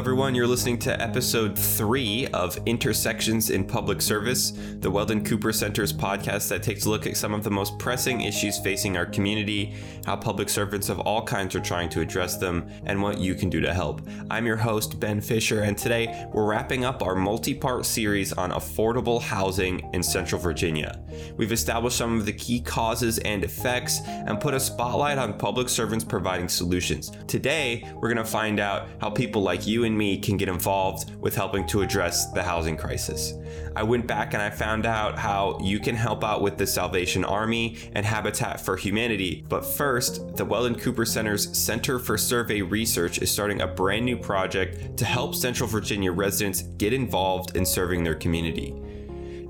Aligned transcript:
everyone. 0.00 0.34
You're 0.34 0.46
listening 0.46 0.78
to 0.78 0.98
episode 0.98 1.58
three 1.58 2.26
of 2.28 2.58
Intersections 2.64 3.50
in 3.50 3.66
Public 3.66 4.00
Service, 4.00 4.54
the 4.78 4.90
Weldon 4.90 5.22
Cooper 5.22 5.52
Center's 5.52 5.92
podcast 5.92 6.48
that 6.48 6.62
takes 6.62 6.86
a 6.86 6.88
look 6.88 7.06
at 7.06 7.18
some 7.18 7.34
of 7.34 7.44
the 7.44 7.50
most 7.50 7.78
pressing 7.78 8.22
issues 8.22 8.58
facing 8.58 8.96
our 8.96 9.04
community, 9.04 9.74
how 10.06 10.16
public 10.16 10.48
servants 10.48 10.88
of 10.88 11.00
all 11.00 11.22
kinds 11.22 11.54
are 11.54 11.60
trying 11.60 11.90
to 11.90 12.00
address 12.00 12.38
them, 12.38 12.66
and 12.86 13.02
what 13.02 13.18
you 13.18 13.34
can 13.34 13.50
do 13.50 13.60
to 13.60 13.74
help. 13.74 14.00
I'm 14.30 14.46
your 14.46 14.56
host, 14.56 14.98
Ben 14.98 15.20
Fisher, 15.20 15.60
and 15.64 15.76
today 15.76 16.26
we're 16.32 16.48
wrapping 16.48 16.86
up 16.86 17.02
our 17.02 17.14
multi 17.14 17.52
part 17.52 17.84
series 17.84 18.32
on 18.32 18.52
affordable 18.52 19.20
housing 19.20 19.86
in 19.92 20.02
Central 20.02 20.40
Virginia. 20.40 20.98
We've 21.36 21.52
established 21.52 21.98
some 21.98 22.18
of 22.18 22.24
the 22.24 22.32
key 22.32 22.60
causes 22.60 23.18
and 23.18 23.44
effects 23.44 24.00
and 24.06 24.40
put 24.40 24.54
a 24.54 24.60
spotlight 24.60 25.18
on 25.18 25.36
public 25.36 25.68
servants 25.68 26.06
providing 26.06 26.48
solutions. 26.48 27.12
Today, 27.26 27.86
we're 27.96 28.08
going 28.08 28.16
to 28.16 28.24
find 28.24 28.60
out 28.60 28.88
how 28.98 29.10
people 29.10 29.42
like 29.42 29.66
you 29.66 29.84
and 29.84 29.89
me 29.96 30.18
can 30.18 30.36
get 30.36 30.48
involved 30.48 31.14
with 31.20 31.34
helping 31.34 31.66
to 31.68 31.82
address 31.82 32.30
the 32.32 32.42
housing 32.42 32.76
crisis. 32.76 33.34
I 33.76 33.82
went 33.82 34.06
back 34.06 34.34
and 34.34 34.42
I 34.42 34.50
found 34.50 34.86
out 34.86 35.18
how 35.18 35.58
you 35.62 35.78
can 35.78 35.94
help 35.94 36.24
out 36.24 36.42
with 36.42 36.58
the 36.58 36.66
Salvation 36.66 37.24
Army 37.24 37.78
and 37.92 38.04
Habitat 38.04 38.60
for 38.60 38.76
Humanity. 38.76 39.44
But 39.48 39.64
first, 39.64 40.36
the 40.36 40.44
Weldon 40.44 40.78
Cooper 40.78 41.04
Center's 41.04 41.56
Center 41.56 41.98
for 41.98 42.18
Survey 42.18 42.62
Research 42.62 43.18
is 43.18 43.30
starting 43.30 43.60
a 43.60 43.66
brand 43.66 44.04
new 44.04 44.16
project 44.16 44.96
to 44.96 45.04
help 45.04 45.34
Central 45.34 45.68
Virginia 45.68 46.12
residents 46.12 46.62
get 46.62 46.92
involved 46.92 47.56
in 47.56 47.64
serving 47.64 48.04
their 48.04 48.14
community. 48.14 48.74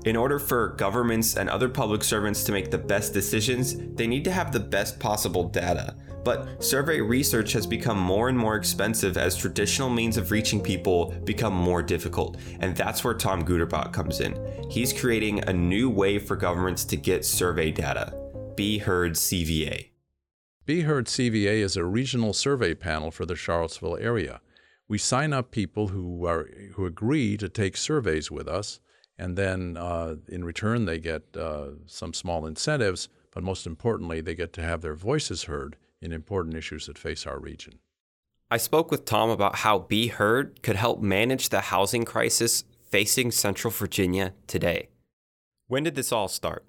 In 0.05 0.15
order 0.15 0.39
for 0.39 0.69
governments 0.69 1.37
and 1.37 1.47
other 1.47 1.69
public 1.69 2.03
servants 2.03 2.43
to 2.45 2.51
make 2.51 2.71
the 2.71 2.77
best 2.77 3.13
decisions, 3.13 3.75
they 3.95 4.07
need 4.07 4.23
to 4.23 4.31
have 4.31 4.51
the 4.51 4.59
best 4.59 4.99
possible 4.99 5.43
data. 5.43 5.95
But 6.23 6.63
survey 6.63 7.01
research 7.01 7.53
has 7.53 7.65
become 7.65 7.97
more 7.97 8.29
and 8.29 8.37
more 8.37 8.55
expensive 8.55 9.17
as 9.17 9.35
traditional 9.35 9.89
means 9.89 10.17
of 10.17 10.31
reaching 10.31 10.61
people 10.61 11.11
become 11.23 11.53
more 11.53 11.81
difficult, 11.81 12.37
and 12.59 12.75
that's 12.75 13.03
where 13.03 13.13
Tom 13.13 13.43
Guterbock 13.43 13.91
comes 13.91 14.19
in. 14.19 14.37
He's 14.69 14.93
creating 14.93 15.43
a 15.47 15.53
new 15.53 15.89
way 15.89 16.19
for 16.19 16.35
governments 16.35 16.85
to 16.85 16.97
get 16.97 17.25
survey 17.25 17.71
data. 17.71 18.13
Be 18.55 18.77
Heard 18.77 19.13
CVA. 19.13 19.89
Be 20.65 20.81
Heard 20.81 21.07
CVA 21.07 21.61
is 21.63 21.75
a 21.75 21.83
regional 21.83 22.33
survey 22.33 22.75
panel 22.75 23.09
for 23.09 23.25
the 23.25 23.35
Charlottesville 23.35 23.97
area. 23.97 24.41
We 24.87 24.99
sign 24.99 25.33
up 25.33 25.51
people 25.51 25.87
who 25.87 26.25
are 26.25 26.49
who 26.73 26.85
agree 26.85 27.37
to 27.37 27.49
take 27.49 27.77
surveys 27.77 28.29
with 28.29 28.47
us, 28.47 28.79
and 29.17 29.37
then 29.37 29.77
uh, 29.77 30.17
in 30.27 30.43
return 30.43 30.85
they 30.85 30.99
get 30.99 31.23
uh, 31.35 31.69
some 31.87 32.13
small 32.13 32.45
incentives. 32.45 33.09
But 33.31 33.43
most 33.43 33.65
importantly, 33.65 34.19
they 34.19 34.35
get 34.35 34.51
to 34.53 34.61
have 34.61 34.81
their 34.81 34.93
voices 34.93 35.43
heard 35.45 35.77
in 36.01 36.11
important 36.11 36.55
issues 36.55 36.87
that 36.87 36.97
face 36.97 37.25
our 37.25 37.39
region. 37.39 37.79
I 38.49 38.57
spoke 38.57 38.91
with 38.91 39.05
Tom 39.05 39.29
about 39.29 39.57
how 39.57 39.79
Be 39.79 40.07
Heard 40.07 40.61
could 40.61 40.75
help 40.75 41.01
manage 41.01 41.49
the 41.49 41.61
housing 41.61 42.03
crisis 42.03 42.65
facing 42.89 43.31
Central 43.31 43.71
Virginia 43.71 44.33
today. 44.47 44.89
When 45.67 45.83
did 45.83 45.95
this 45.95 46.11
all 46.11 46.27
start? 46.27 46.65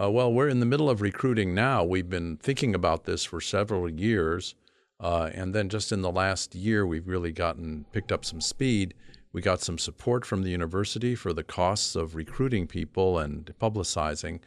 Uh, 0.00 0.10
well, 0.10 0.32
we're 0.32 0.48
in 0.48 0.60
the 0.60 0.66
middle 0.66 0.88
of 0.88 1.02
recruiting 1.02 1.54
now. 1.54 1.84
We've 1.84 2.08
been 2.08 2.36
thinking 2.38 2.74
about 2.74 3.04
this 3.04 3.24
for 3.24 3.40
several 3.40 3.90
years. 3.90 4.54
Uh, 4.98 5.30
and 5.34 5.54
then 5.54 5.68
just 5.68 5.92
in 5.92 6.02
the 6.02 6.12
last 6.12 6.54
year, 6.54 6.86
we've 6.86 7.08
really 7.08 7.32
gotten 7.32 7.84
picked 7.92 8.12
up 8.12 8.24
some 8.24 8.40
speed. 8.40 8.94
We 9.32 9.42
got 9.42 9.60
some 9.60 9.78
support 9.78 10.24
from 10.24 10.42
the 10.42 10.50
university 10.50 11.14
for 11.14 11.32
the 11.32 11.44
costs 11.44 11.96
of 11.96 12.14
recruiting 12.14 12.66
people 12.66 13.18
and 13.18 13.52
publicizing. 13.60 14.40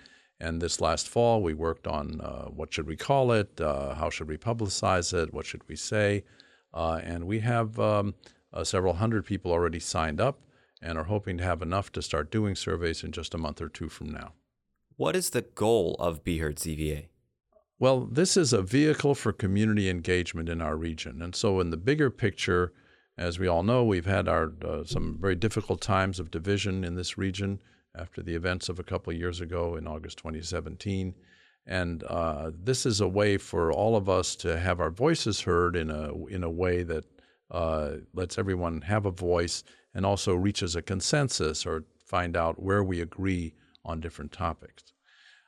And 0.44 0.62
this 0.62 0.82
last 0.82 1.08
fall, 1.08 1.42
we 1.42 1.54
worked 1.54 1.88
on 1.88 2.20
uh, 2.20 2.48
what 2.48 2.74
should 2.74 2.86
we 2.86 2.98
call 2.98 3.32
it, 3.32 3.62
uh, 3.62 3.96
how 3.96 4.10
should 4.10 4.28
we 4.28 4.38
publicize 4.38 5.14
it, 5.14 5.34
what 5.34 5.46
should 5.46 5.66
we 5.70 5.78
say, 5.78 6.26
uh, 6.74 7.00
and 7.02 7.26
we 7.26 7.40
have 7.40 7.80
um, 7.80 8.14
uh, 8.52 8.66
several 8.66 8.96
hundred 8.96 9.26
people 9.26 9.54
already 9.54 9.80
signed 9.80 10.20
up, 10.20 10.42
and 10.82 10.98
are 10.98 11.06
hoping 11.06 11.38
to 11.38 11.46
have 11.46 11.62
enough 11.62 11.94
to 11.94 12.02
start 12.02 12.30
doing 12.30 12.56
surveys 12.56 13.06
in 13.06 13.14
just 13.14 13.34
a 13.34 13.38
month 13.38 13.62
or 13.62 13.70
two 13.70 13.88
from 13.88 14.10
now. 14.10 14.34
What 14.98 15.16
is 15.16 15.30
the 15.30 15.44
goal 15.44 15.96
of 15.98 16.26
Be 16.26 16.40
Heard 16.40 16.58
CVA? 16.58 17.08
Well, 17.80 18.02
this 18.02 18.36
is 18.36 18.52
a 18.52 18.62
vehicle 18.62 19.16
for 19.16 19.32
community 19.32 19.90
engagement 19.90 20.50
in 20.50 20.62
our 20.62 20.76
region, 20.76 21.22
and 21.22 21.34
so 21.34 21.62
in 21.62 21.70
the 21.70 21.78
bigger 21.78 22.10
picture, 22.10 22.74
as 23.18 23.40
we 23.40 23.48
all 23.48 23.64
know, 23.64 23.86
we've 23.86 24.06
had 24.06 24.28
our 24.28 24.52
uh, 24.62 24.84
some 24.84 25.18
very 25.22 25.36
difficult 25.36 25.80
times 25.80 26.20
of 26.20 26.32
division 26.32 26.84
in 26.84 26.96
this 26.96 27.18
region 27.18 27.60
after 27.98 28.22
the 28.22 28.36
events 28.36 28.70
of 28.70 28.80
a 28.80 28.84
couple 28.84 29.12
of 29.12 29.20
years 29.20 29.42
ago 29.42 29.76
in 29.76 29.88
August 29.88 30.18
2017. 30.18 31.14
And 31.66 32.04
uh, 32.04 32.52
this 32.54 32.86
is 32.86 33.02
a 33.02 33.08
way 33.08 33.38
for 33.38 33.72
all 33.72 33.96
of 33.96 34.10
us 34.10 34.36
to 34.38 34.60
have 34.60 34.80
our 34.80 34.90
voices 34.90 35.42
heard 35.42 35.76
in 35.76 35.90
a 35.90 36.14
in 36.26 36.44
a 36.44 36.50
way 36.50 36.84
that 36.84 37.06
uh, 37.52 37.92
lets 38.14 38.38
everyone 38.38 38.82
have 38.82 39.06
a 39.06 39.12
voice 39.12 39.64
and 39.94 40.06
also 40.06 40.34
reaches 40.34 40.76
a 40.76 40.82
consensus 40.82 41.66
or 41.66 41.86
find 42.06 42.36
out 42.36 42.62
where 42.62 42.84
we 42.84 43.00
agree 43.00 43.54
on 43.86 44.00
different 44.00 44.32
topics. 44.32 44.84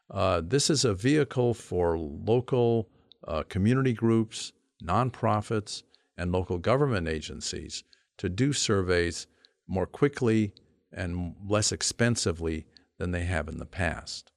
Uh, 0.09 0.41
this 0.43 0.69
is 0.69 0.85
a 0.85 0.93
vehicle 0.93 1.53
for 1.53 1.97
local 1.97 2.87
uh, 3.27 3.43
community 3.49 3.93
groups, 3.93 4.53
nonprofits, 4.83 5.83
and 6.17 6.31
local 6.31 6.59
government 6.59 7.07
agencies 7.07 7.83
to 8.17 8.29
do 8.29 8.53
surveys 8.53 9.27
more 9.67 9.87
quickly 9.87 10.53
and 10.95 11.35
less 11.47 11.71
expensively 11.71 12.65
than 12.97 13.11
they 13.11 13.25
have 13.25 13.47
in 13.47 13.59
the 13.59 13.65
past. 13.65 14.31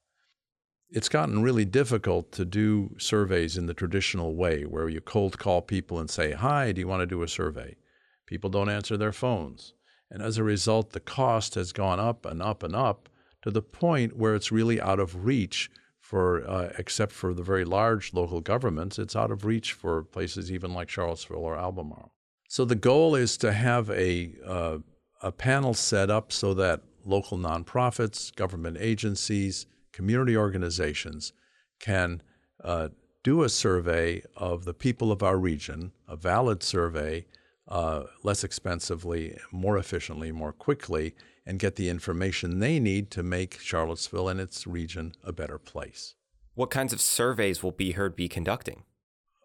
It's 0.91 1.09
gotten 1.09 1.41
really 1.41 1.65
difficult 1.65 2.31
to 2.33 2.45
do 2.45 2.95
surveys 2.97 3.57
in 3.57 3.67
the 3.67 3.73
traditional 3.73 4.35
way 4.35 4.63
where 4.63 4.89
you 4.89 5.01
cold 5.01 5.37
call 5.37 5.61
people 5.61 5.99
and 5.99 6.09
say, 6.09 6.33
Hi, 6.33 6.71
do 6.71 6.81
you 6.81 6.87
want 6.87 7.01
to 7.01 7.07
do 7.07 7.23
a 7.23 7.27
survey? 7.27 7.77
People 8.25 8.49
don't 8.49 8.69
answer 8.69 8.97
their 8.97 9.11
phones. 9.11 9.73
And 10.11 10.21
as 10.21 10.37
a 10.37 10.43
result, 10.43 10.91
the 10.91 10.99
cost 10.99 11.55
has 11.55 11.71
gone 11.71 11.99
up 11.99 12.25
and 12.25 12.41
up 12.41 12.63
and 12.63 12.75
up 12.75 13.09
to 13.43 13.51
the 13.51 13.61
point 13.61 14.17
where 14.17 14.35
it's 14.35 14.51
really 14.51 14.81
out 14.81 14.99
of 14.99 15.25
reach 15.25 15.69
for, 15.99 16.47
uh, 16.49 16.73
except 16.79 17.11
for 17.11 17.33
the 17.33 17.43
very 17.43 17.63
large 17.63 18.13
local 18.13 18.41
governments, 18.41 18.97
it's 18.97 19.15
out 19.15 19.31
of 19.31 19.45
reach 19.45 19.73
for 19.73 20.03
places 20.03 20.51
even 20.51 20.73
like 20.73 20.89
Charlottesville 20.89 21.37
or 21.37 21.55
Albemarle. 21.55 22.11
So 22.47 22.65
the 22.65 22.75
goal 22.75 23.13
is 23.13 23.37
to 23.37 23.53
have 23.53 23.91
a 23.91 24.33
uh, 24.43 24.79
a 25.21 25.31
panel 25.31 25.73
set 25.73 26.09
up 26.09 26.31
so 26.31 26.53
that 26.53 26.81
local 27.05 27.37
nonprofits, 27.37 28.33
government 28.35 28.77
agencies, 28.79 29.65
community 29.91 30.37
organizations 30.37 31.33
can 31.79 32.21
uh, 32.63 32.89
do 33.23 33.43
a 33.43 33.49
survey 33.49 34.23
of 34.35 34.65
the 34.65 34.73
people 34.73 35.11
of 35.11 35.23
our 35.23 35.37
region, 35.37 35.91
a 36.07 36.15
valid 36.15 36.63
survey, 36.63 37.25
uh, 37.67 38.03
less 38.23 38.43
expensively, 38.43 39.37
more 39.51 39.77
efficiently, 39.77 40.31
more 40.31 40.53
quickly, 40.53 41.15
and 41.45 41.59
get 41.59 41.75
the 41.75 41.89
information 41.89 42.59
they 42.59 42.79
need 42.79 43.11
to 43.11 43.23
make 43.23 43.59
Charlottesville 43.59 44.29
and 44.29 44.39
its 44.39 44.65
region 44.67 45.13
a 45.23 45.31
better 45.31 45.57
place. 45.57 46.15
What 46.55 46.69
kinds 46.69 46.93
of 46.93 47.01
surveys 47.01 47.63
will 47.63 47.71
Be 47.71 47.91
Heard 47.91 48.15
be 48.15 48.27
conducting? 48.27 48.83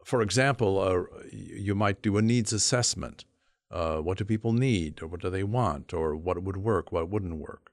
For 0.05 0.21
example, 0.21 0.79
uh, 0.79 1.23
you 1.33 1.75
might 1.75 2.03
do 2.03 2.17
a 2.19 2.23
needs 2.23 2.53
assessment 2.53 3.25
uh, 3.75 3.99
what 3.99 4.19
do 4.19 4.25
people 4.25 4.53
need, 4.53 5.03
or 5.03 5.09
what 5.09 5.21
do 5.21 5.29
they 5.29 5.43
want, 5.43 5.93
or 5.93 6.15
what 6.15 6.41
would 6.41 6.57
work, 6.57 6.93
what 6.93 7.09
wouldn't 7.09 7.37
work. 7.37 7.73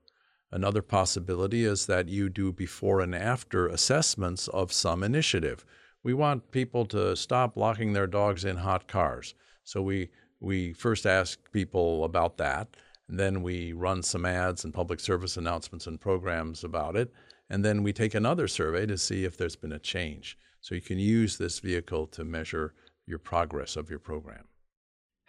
Another 0.52 0.82
possibility 0.82 1.64
is 1.64 1.86
that 1.86 2.10
you 2.10 2.28
do 2.28 2.52
before 2.52 3.02
and 3.02 3.14
after 3.14 3.68
assessments 3.68 4.48
of 4.48 4.74
some 4.74 5.04
initiative. 5.04 5.64
We 6.04 6.16
want 6.16 6.52
people 6.52 6.86
to 6.88 7.16
stop 7.16 7.56
locking 7.56 7.94
their 7.94 8.08
dogs 8.08 8.44
in 8.44 8.58
hot 8.58 8.88
cars. 8.88 9.36
So 9.64 9.84
we, 9.84 10.10
we 10.40 10.74
first 10.74 11.06
ask 11.06 11.40
people 11.52 12.04
about 12.04 12.38
that, 12.38 12.76
and 13.08 13.20
then 13.20 13.44
we 13.44 13.72
run 13.72 14.02
some 14.02 14.26
ads 14.26 14.66
and 14.66 14.74
public 14.74 15.00
service 15.00 15.38
announcements 15.38 15.86
and 15.86 16.02
programs 16.02 16.64
about 16.64 16.96
it, 16.96 17.14
and 17.48 17.64
then 17.64 17.84
we 17.84 17.94
take 17.94 18.16
another 18.16 18.48
survey 18.48 18.88
to 18.88 18.98
see 18.98 19.24
if 19.24 19.38
there's 19.38 19.56
been 19.56 19.74
a 19.74 19.80
change. 19.80 20.38
So 20.62 20.74
you 20.74 20.82
can 20.82 20.98
use 20.98 21.38
this 21.38 21.60
vehicle 21.60 22.08
to 22.08 22.26
measure 22.26 22.74
your 23.06 23.20
progress 23.20 23.76
of 23.76 23.90
your 23.90 24.00
program. 24.00 24.46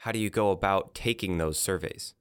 How 0.03 0.11
do 0.11 0.19
you 0.19 0.31
go 0.31 0.51
about 0.51 0.97
taking 0.97 1.39
those 1.39 1.61
surveys? 1.61 2.15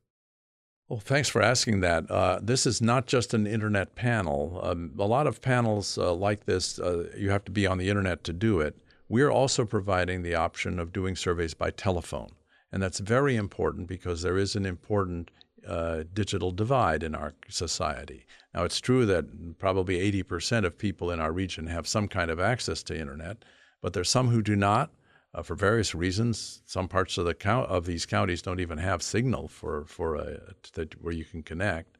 Well, 0.87 0.99
thanks 0.99 1.29
for 1.29 1.41
asking 1.41 1.79
that. 1.79 2.11
Uh, 2.11 2.37
this 2.39 2.67
is 2.67 2.79
not 2.79 3.07
just 3.07 3.33
an 3.33 3.47
internet 3.47 3.95
panel. 3.95 4.59
Um, 4.61 4.91
a 4.99 5.07
lot 5.07 5.25
of 5.25 5.41
panels 5.41 5.97
uh, 5.97 6.13
like 6.13 6.45
this, 6.45 6.77
uh, 6.77 7.09
you 7.17 7.31
have 7.31 7.43
to 7.45 7.51
be 7.51 7.65
on 7.65 7.79
the 7.79 7.89
internet 7.89 8.23
to 8.25 8.33
do 8.33 8.59
it. 8.59 8.77
We're 9.09 9.31
also 9.31 9.65
providing 9.65 10.21
the 10.21 10.35
option 10.35 10.77
of 10.77 10.93
doing 10.93 11.15
surveys 11.15 11.55
by 11.55 11.71
telephone. 11.71 12.29
And 12.71 12.83
that's 12.83 12.99
very 12.99 13.35
important 13.35 13.87
because 13.87 14.21
there 14.21 14.37
is 14.37 14.55
an 14.55 14.67
important 14.67 15.31
uh, 15.67 16.03
digital 16.13 16.51
divide 16.51 17.01
in 17.01 17.15
our 17.15 17.33
society. 17.49 18.27
Now, 18.53 18.63
it's 18.63 18.79
true 18.79 19.07
that 19.07 19.57
probably 19.57 19.97
80% 20.11 20.65
of 20.65 20.77
people 20.77 21.09
in 21.09 21.19
our 21.19 21.31
region 21.31 21.65
have 21.65 21.87
some 21.87 22.07
kind 22.07 22.29
of 22.29 22.39
access 22.39 22.83
to 22.83 22.99
internet, 22.99 23.43
but 23.81 23.93
there's 23.93 24.11
some 24.11 24.29
who 24.29 24.43
do 24.43 24.55
not 24.55 24.91
uh, 25.33 25.41
for 25.41 25.55
various 25.55 25.95
reasons. 25.95 26.61
Some 26.65 26.87
parts 26.87 27.17
of 27.17 27.25
the 27.25 27.49
of 27.49 27.85
these 27.85 28.05
counties 28.05 28.41
don't 28.41 28.59
even 28.59 28.77
have 28.77 29.01
signal 29.01 29.47
for 29.47 29.85
for 29.85 30.15
a, 30.15 30.53
that 30.73 31.01
where 31.01 31.13
you 31.13 31.25
can 31.25 31.43
connect, 31.43 31.97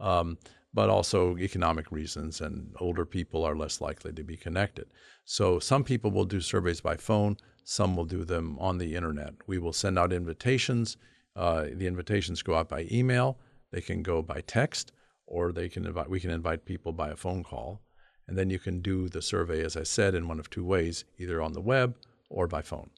um, 0.00 0.38
but 0.74 0.90
also 0.90 1.36
economic 1.38 1.90
reasons, 1.90 2.40
and 2.40 2.74
older 2.80 3.06
people 3.06 3.44
are 3.44 3.56
less 3.56 3.80
likely 3.80 4.12
to 4.12 4.24
be 4.24 4.36
connected. 4.36 4.86
So 5.24 5.58
some 5.58 5.84
people 5.84 6.10
will 6.10 6.24
do 6.24 6.40
surveys 6.40 6.80
by 6.80 6.96
phone. 6.96 7.36
Some 7.64 7.96
will 7.96 8.04
do 8.04 8.24
them 8.24 8.58
on 8.60 8.78
the 8.78 8.94
internet. 8.94 9.34
We 9.46 9.58
will 9.58 9.72
send 9.72 9.98
out 9.98 10.12
invitations. 10.12 10.96
Uh, 11.34 11.66
the 11.72 11.86
invitations 11.86 12.42
go 12.42 12.54
out 12.54 12.68
by 12.68 12.86
email. 12.90 13.38
They 13.72 13.80
can 13.80 14.02
go 14.02 14.22
by 14.22 14.42
text, 14.42 14.92
or 15.26 15.52
they 15.52 15.68
can 15.68 15.86
invite. 15.86 16.10
We 16.10 16.20
can 16.20 16.30
invite 16.30 16.64
people 16.64 16.92
by 16.92 17.08
a 17.08 17.16
phone 17.16 17.42
call, 17.42 17.80
and 18.28 18.38
then 18.38 18.50
you 18.50 18.58
can 18.58 18.80
do 18.80 19.08
the 19.08 19.22
survey, 19.22 19.64
as 19.64 19.76
I 19.76 19.82
said, 19.82 20.14
in 20.14 20.28
one 20.28 20.38
of 20.38 20.50
two 20.50 20.64
ways: 20.64 21.04
either 21.18 21.40
on 21.40 21.54
the 21.54 21.60
web 21.60 21.96
or 22.28 22.46
by 22.46 22.62
phone. 22.62 22.90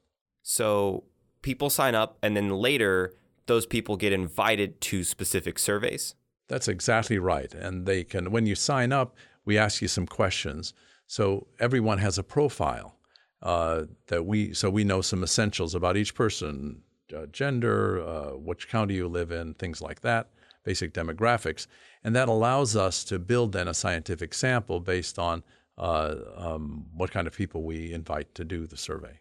So 0.43 1.05
people 1.43 1.71
sign 1.71 1.95
up, 1.95 2.19
and 2.23 2.37
then 2.37 2.51
later 2.51 3.15
those 3.47 3.67
people 3.67 3.97
get 3.97 4.13
invited 4.13 4.81
to 4.83 5.05
specific 5.05 5.59
surveys. 5.59 6.15
That's 6.49 6.69
exactly 6.69 7.19
right. 7.19 7.53
And 7.53 7.87
they 7.87 8.05
can, 8.05 8.31
when 8.31 8.47
you 8.47 8.55
sign 8.55 8.93
up, 8.93 9.17
we 9.45 9.59
ask 9.59 9.83
you 9.83 9.89
some 9.89 10.07
questions. 10.07 10.75
So 11.07 11.47
everyone 11.59 11.99
has 11.99 12.19
a 12.19 12.23
profile 12.23 12.97
uh, 13.43 13.85
that 14.09 14.27
we, 14.27 14.53
so 14.55 14.69
we 14.71 14.85
know 14.85 15.01
some 15.01 15.23
essentials 15.23 15.75
about 15.75 15.97
each 15.97 16.15
person, 16.15 16.83
uh, 17.17 17.27
gender, 17.27 18.03
uh, 18.03 18.31
which 18.37 18.69
county 18.69 18.95
you 18.95 19.09
live 19.09 19.31
in, 19.31 19.55
things 19.55 19.81
like 19.81 20.01
that, 20.03 20.29
basic 20.65 20.93
demographics, 20.93 21.67
and 22.05 22.15
that 22.15 22.29
allows 22.29 22.77
us 22.77 23.05
to 23.05 23.19
build 23.19 23.53
then 23.53 23.69
a 23.69 23.75
scientific 23.75 24.35
sample 24.35 24.81
based 24.81 25.19
on 25.19 25.43
uh, 25.79 26.17
um, 26.37 26.87
what 26.95 27.11
kind 27.11 27.27
of 27.27 27.35
people 27.35 27.63
we 27.63 27.93
invite 27.93 28.35
to 28.35 28.45
do 28.45 28.67
the 28.67 28.77
survey. 28.77 29.21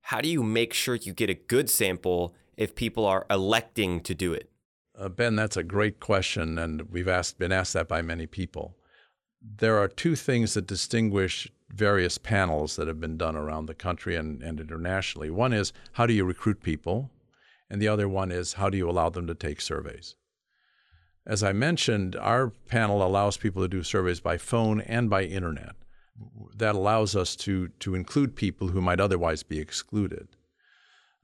How 0.00 0.20
do 0.20 0.28
you 0.28 0.42
make 0.42 0.72
sure 0.72 0.96
you 0.96 1.12
get 1.12 1.30
a 1.30 1.34
good 1.34 1.70
sample 1.70 2.34
if 2.56 2.74
people 2.74 3.06
are 3.06 3.26
electing 3.30 4.00
to 4.00 4.14
do 4.14 4.32
it? 4.32 4.50
Uh, 4.98 5.08
ben, 5.08 5.36
that's 5.36 5.56
a 5.56 5.62
great 5.62 6.00
question, 6.00 6.58
and 6.58 6.82
we've 6.90 7.08
asked, 7.08 7.38
been 7.38 7.52
asked 7.52 7.72
that 7.74 7.88
by 7.88 8.00
many 8.00 8.26
people. 8.26 8.76
There 9.42 9.78
are 9.78 9.88
two 9.88 10.16
things 10.16 10.54
that 10.54 10.66
distinguish 10.66 11.50
various 11.68 12.16
panels 12.16 12.76
that 12.76 12.86
have 12.86 13.00
been 13.00 13.16
done 13.16 13.36
around 13.36 13.66
the 13.66 13.74
country 13.74 14.14
and, 14.14 14.42
and 14.42 14.60
internationally. 14.60 15.30
One 15.30 15.52
is 15.52 15.72
how 15.92 16.06
do 16.06 16.14
you 16.14 16.24
recruit 16.24 16.62
people, 16.62 17.10
and 17.68 17.82
the 17.82 17.88
other 17.88 18.08
one 18.08 18.30
is 18.30 18.54
how 18.54 18.70
do 18.70 18.78
you 18.78 18.88
allow 18.88 19.10
them 19.10 19.26
to 19.26 19.34
take 19.34 19.60
surveys. 19.60 20.14
As 21.26 21.42
I 21.42 21.52
mentioned, 21.52 22.16
our 22.16 22.50
panel 22.68 23.02
allows 23.02 23.36
people 23.36 23.62
to 23.62 23.68
do 23.68 23.82
surveys 23.82 24.20
by 24.20 24.36
phone 24.36 24.80
and 24.82 25.08
by 25.08 25.24
internet. 25.24 25.74
That 26.54 26.74
allows 26.74 27.16
us 27.16 27.34
to, 27.36 27.68
to 27.80 27.94
include 27.94 28.36
people 28.36 28.68
who 28.68 28.80
might 28.80 29.00
otherwise 29.00 29.42
be 29.42 29.58
excluded. 29.58 30.28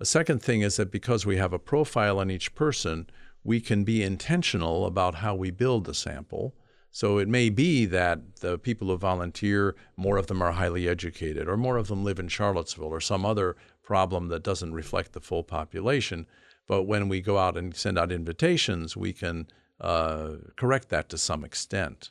A 0.00 0.06
second 0.06 0.42
thing 0.42 0.62
is 0.62 0.76
that 0.76 0.90
because 0.90 1.26
we 1.26 1.36
have 1.36 1.52
a 1.52 1.58
profile 1.58 2.18
on 2.18 2.30
each 2.30 2.54
person, 2.54 3.08
we 3.44 3.60
can 3.60 3.84
be 3.84 4.02
intentional 4.02 4.86
about 4.86 5.16
how 5.16 5.34
we 5.34 5.50
build 5.50 5.84
the 5.84 5.94
sample. 5.94 6.54
So 6.90 7.18
it 7.18 7.28
may 7.28 7.50
be 7.50 7.84
that 7.86 8.36
the 8.36 8.58
people 8.58 8.88
who 8.88 8.96
volunteer, 8.96 9.76
more 9.96 10.16
of 10.16 10.26
them 10.26 10.42
are 10.42 10.52
highly 10.52 10.88
educated, 10.88 11.46
or 11.46 11.58
more 11.58 11.76
of 11.76 11.88
them 11.88 12.04
live 12.04 12.18
in 12.18 12.28
Charlottesville, 12.28 12.86
or 12.86 13.00
some 13.00 13.26
other 13.26 13.54
problem 13.82 14.28
that 14.28 14.42
doesn't 14.42 14.72
reflect 14.72 15.12
the 15.12 15.20
full 15.20 15.44
population. 15.44 16.26
But 16.66 16.84
when 16.84 17.08
we 17.08 17.20
go 17.20 17.36
out 17.36 17.56
and 17.56 17.76
send 17.76 17.98
out 17.98 18.10
invitations, 18.10 18.96
we 18.96 19.12
can 19.12 19.46
uh, 19.80 20.32
correct 20.56 20.88
that 20.90 21.08
to 21.08 21.18
some 21.18 21.44
extent. 21.44 22.10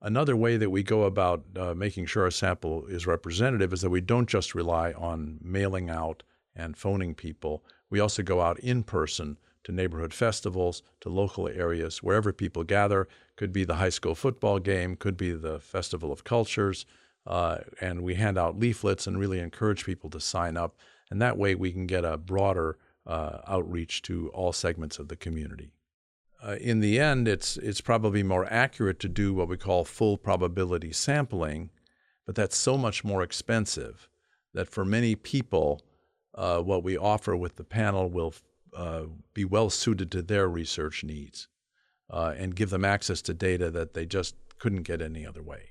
Another 0.00 0.36
way 0.36 0.56
that 0.56 0.70
we 0.70 0.84
go 0.84 1.02
about 1.02 1.44
uh, 1.56 1.74
making 1.74 2.06
sure 2.06 2.22
our 2.22 2.30
sample 2.30 2.86
is 2.86 3.06
representative 3.06 3.72
is 3.72 3.80
that 3.80 3.90
we 3.90 4.00
don't 4.00 4.28
just 4.28 4.54
rely 4.54 4.92
on 4.92 5.38
mailing 5.42 5.90
out 5.90 6.22
and 6.54 6.76
phoning 6.76 7.14
people. 7.14 7.64
We 7.90 7.98
also 7.98 8.22
go 8.22 8.40
out 8.40 8.60
in 8.60 8.84
person 8.84 9.38
to 9.64 9.72
neighborhood 9.72 10.14
festivals, 10.14 10.82
to 11.00 11.08
local 11.08 11.48
areas, 11.48 12.02
wherever 12.02 12.32
people 12.32 12.62
gather. 12.62 13.08
Could 13.36 13.52
be 13.52 13.64
the 13.64 13.76
high 13.76 13.88
school 13.88 14.14
football 14.14 14.60
game, 14.60 14.94
could 14.94 15.16
be 15.16 15.32
the 15.32 15.58
Festival 15.58 16.12
of 16.12 16.24
Cultures. 16.24 16.86
Uh, 17.26 17.58
and 17.80 18.02
we 18.02 18.14
hand 18.14 18.38
out 18.38 18.58
leaflets 18.58 19.06
and 19.06 19.18
really 19.18 19.40
encourage 19.40 19.84
people 19.84 20.10
to 20.10 20.20
sign 20.20 20.56
up. 20.56 20.76
And 21.10 21.20
that 21.20 21.36
way 21.36 21.54
we 21.54 21.72
can 21.72 21.86
get 21.86 22.04
a 22.04 22.16
broader 22.16 22.78
uh, 23.06 23.38
outreach 23.46 24.02
to 24.02 24.28
all 24.28 24.52
segments 24.52 24.98
of 24.98 25.08
the 25.08 25.16
community. 25.16 25.72
Uh, 26.44 26.56
in 26.60 26.80
the 26.80 27.00
end, 27.00 27.26
it's, 27.26 27.56
it's 27.56 27.80
probably 27.80 28.22
more 28.22 28.46
accurate 28.52 29.00
to 29.00 29.08
do 29.08 29.34
what 29.34 29.48
we 29.48 29.56
call 29.56 29.84
full 29.84 30.16
probability 30.16 30.92
sampling, 30.92 31.70
but 32.26 32.34
that's 32.34 32.56
so 32.56 32.76
much 32.76 33.04
more 33.04 33.22
expensive 33.22 34.08
that 34.54 34.68
for 34.68 34.84
many 34.84 35.14
people, 35.14 35.80
uh, 36.34 36.60
what 36.60 36.84
we 36.84 36.96
offer 36.96 37.36
with 37.36 37.56
the 37.56 37.64
panel 37.64 38.08
will 38.08 38.34
uh, 38.76 39.04
be 39.34 39.44
well 39.44 39.70
suited 39.70 40.10
to 40.12 40.22
their 40.22 40.48
research 40.48 41.02
needs 41.02 41.48
uh, 42.10 42.34
and 42.36 42.54
give 42.54 42.70
them 42.70 42.84
access 42.84 43.20
to 43.22 43.34
data 43.34 43.70
that 43.70 43.94
they 43.94 44.06
just 44.06 44.36
couldn't 44.58 44.82
get 44.82 45.02
any 45.02 45.26
other 45.26 45.42
way. 45.42 45.70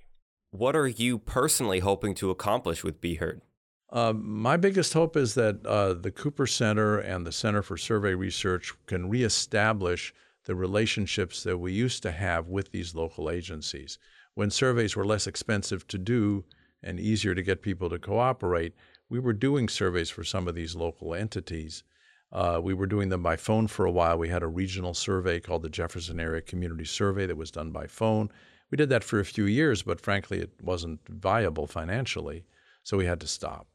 What 0.52 0.76
are 0.76 0.88
you 0.88 1.18
personally 1.18 1.80
hoping 1.80 2.14
to 2.16 2.30
accomplish 2.30 2.84
with 2.84 3.02
Be 3.02 3.16
Heard? 3.16 3.42
Uh, 3.90 4.14
my 4.14 4.58
biggest 4.58 4.94
hope 4.94 5.16
is 5.16 5.34
that 5.36 5.66
uh, 5.66 5.94
the 5.94 6.12
Cooper 6.12 6.46
Center 6.46 6.98
and 6.98 7.26
the 7.26 7.32
Center 7.32 7.62
for 7.62 7.78
Survey 7.78 8.14
Research 8.16 8.74
can 8.86 9.10
reestablish 9.10 10.14
the 10.48 10.56
relationships 10.56 11.44
that 11.44 11.58
we 11.58 11.74
used 11.74 12.02
to 12.02 12.12
have 12.12 12.48
with 12.48 12.72
these 12.72 12.96
local 12.96 13.30
agencies. 13.30 14.00
When 14.34 14.50
surveys 14.50 14.96
were 14.96 15.06
less 15.06 15.28
expensive 15.28 15.86
to 15.90 15.98
do 15.98 16.46
and 16.82 17.02
easier 17.02 17.36
to 17.36 17.44
get 17.44 17.62
people 17.62 17.90
to 17.90 18.00
cooperate, 18.00 18.74
we 19.10 19.20
were 19.20 19.34
doing 19.34 19.68
surveys 19.68 20.10
for 20.10 20.24
some 20.24 20.48
of 20.48 20.56
these 20.56 20.74
local 20.74 21.14
entities. 21.14 21.84
Uh, 22.32 22.62
we 22.64 22.74
were 22.74 22.88
doing 22.88 23.10
them 23.10 23.22
by 23.22 23.36
phone 23.36 23.68
for 23.68 23.86
a 23.86 23.92
while. 23.92 24.18
We 24.18 24.30
had 24.30 24.42
a 24.42 24.48
regional 24.48 24.94
survey 24.94 25.42
called 25.42 25.64
the 25.64 25.70
Jefferson 25.70 26.18
Area 26.18 26.42
Community 26.42 26.86
Survey 26.86 27.26
that 27.26 27.36
was 27.36 27.52
done 27.52 27.72
by 27.72 27.88
phone. 27.88 28.30
We 28.72 28.78
did 28.78 28.90
that 28.90 29.04
for 29.04 29.20
a 29.20 29.26
few 29.26 29.46
years, 29.46 29.84
but 29.84 30.00
frankly, 30.00 30.40
it 30.40 30.52
wasn't 30.62 31.02
viable 31.10 31.68
financially, 31.68 32.46
so 32.84 32.96
we 32.96 33.06
had 33.06 33.20
to 33.20 33.28
stop. 33.28 33.68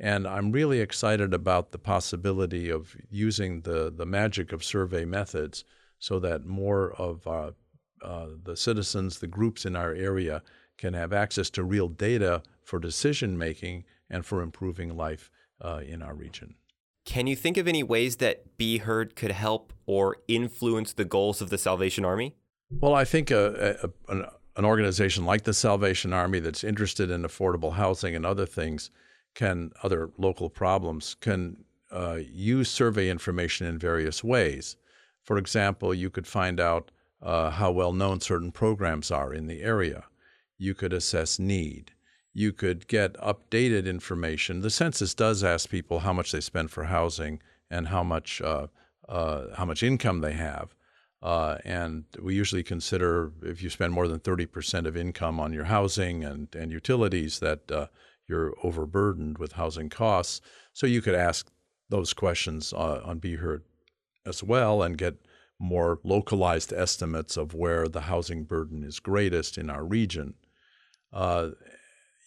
And 0.00 0.26
I'm 0.26 0.50
really 0.50 0.80
excited 0.80 1.32
about 1.32 1.70
the 1.70 1.78
possibility 1.78 2.68
of 2.68 2.96
using 3.10 3.60
the, 3.60 3.92
the 3.96 4.06
magic 4.06 4.52
of 4.52 4.64
survey 4.64 5.04
methods 5.04 5.64
so 6.00 6.18
that 6.18 6.44
more 6.44 6.92
of 6.94 7.24
uh, 7.26 7.52
uh, 8.02 8.26
the 8.42 8.56
citizens, 8.56 9.20
the 9.20 9.28
groups 9.28 9.64
in 9.64 9.76
our 9.76 9.94
area, 9.94 10.42
can 10.76 10.94
have 10.94 11.12
access 11.12 11.50
to 11.50 11.62
real 11.62 11.88
data 11.88 12.42
for 12.64 12.80
decision 12.80 13.38
making 13.38 13.84
and 14.08 14.26
for 14.26 14.42
improving 14.42 14.96
life 14.96 15.30
uh, 15.60 15.80
in 15.86 16.02
our 16.02 16.14
region. 16.14 16.54
Can 17.04 17.26
you 17.26 17.36
think 17.36 17.56
of 17.56 17.68
any 17.68 17.82
ways 17.82 18.16
that 18.16 18.56
Be 18.56 18.78
Heard 18.78 19.14
could 19.14 19.30
help 19.32 19.72
or 19.86 20.16
influence 20.26 20.92
the 20.92 21.04
goals 21.04 21.40
of 21.40 21.50
the 21.50 21.58
Salvation 21.58 22.04
Army? 22.04 22.34
Well, 22.70 22.94
I 22.94 23.04
think 23.04 23.30
a, 23.30 23.78
a, 23.82 24.12
an, 24.12 24.26
an 24.56 24.64
organization 24.64 25.24
like 25.24 25.44
the 25.44 25.54
Salvation 25.54 26.12
Army 26.12 26.40
that's 26.40 26.64
interested 26.64 27.10
in 27.10 27.22
affordable 27.22 27.74
housing 27.74 28.14
and 28.14 28.24
other 28.24 28.46
things 28.46 28.90
can, 29.34 29.72
other 29.82 30.10
local 30.18 30.48
problems, 30.48 31.14
can 31.20 31.64
uh, 31.90 32.18
use 32.30 32.70
survey 32.70 33.08
information 33.08 33.66
in 33.66 33.78
various 33.78 34.22
ways. 34.22 34.76
For 35.22 35.38
example, 35.38 35.94
you 35.94 36.10
could 36.10 36.26
find 36.26 36.60
out 36.60 36.90
uh, 37.22 37.50
how 37.50 37.70
well 37.70 37.92
known 37.92 38.20
certain 38.20 38.50
programs 38.52 39.10
are 39.10 39.32
in 39.32 39.46
the 39.46 39.62
area. 39.62 40.04
You 40.58 40.74
could 40.74 40.92
assess 40.92 41.38
need 41.38 41.92
you 42.32 42.52
could 42.52 42.86
get 42.86 43.14
updated 43.14 43.86
information. 43.86 44.60
The 44.60 44.70
census 44.70 45.14
does 45.14 45.42
ask 45.42 45.68
people 45.68 46.00
how 46.00 46.12
much 46.12 46.32
they 46.32 46.40
spend 46.40 46.70
for 46.70 46.84
housing 46.84 47.40
and 47.70 47.88
how 47.88 48.02
much 48.02 48.40
uh, 48.40 48.68
uh, 49.08 49.54
how 49.56 49.64
much 49.64 49.82
income 49.82 50.20
they 50.20 50.34
have. 50.34 50.74
Uh, 51.22 51.58
and 51.64 52.04
we 52.22 52.34
usually 52.34 52.62
consider 52.62 53.32
if 53.42 53.62
you 53.62 53.68
spend 53.68 53.92
more 53.92 54.08
than 54.08 54.20
30% 54.20 54.86
of 54.86 54.96
income 54.96 55.38
on 55.38 55.52
your 55.52 55.64
housing 55.64 56.24
and, 56.24 56.54
and 56.54 56.72
utilities 56.72 57.40
that 57.40 57.70
uh, 57.70 57.86
you're 58.26 58.54
overburdened 58.62 59.36
with 59.36 59.52
housing 59.52 59.90
costs. 59.90 60.40
So 60.72 60.86
you 60.86 61.02
could 61.02 61.14
ask 61.14 61.50
those 61.90 62.14
questions 62.14 62.72
uh, 62.72 63.02
on 63.04 63.18
Be 63.18 63.34
Heard 63.34 63.64
as 64.26 64.42
well 64.42 64.82
and 64.82 64.98
get 64.98 65.16
more 65.58 65.98
localized 66.04 66.72
estimates 66.72 67.36
of 67.36 67.54
where 67.54 67.86
the 67.86 68.02
housing 68.02 68.44
burden 68.44 68.82
is 68.82 68.98
greatest 68.98 69.58
in 69.58 69.68
our 69.68 69.84
region. 69.84 70.34
Uh, 71.12 71.50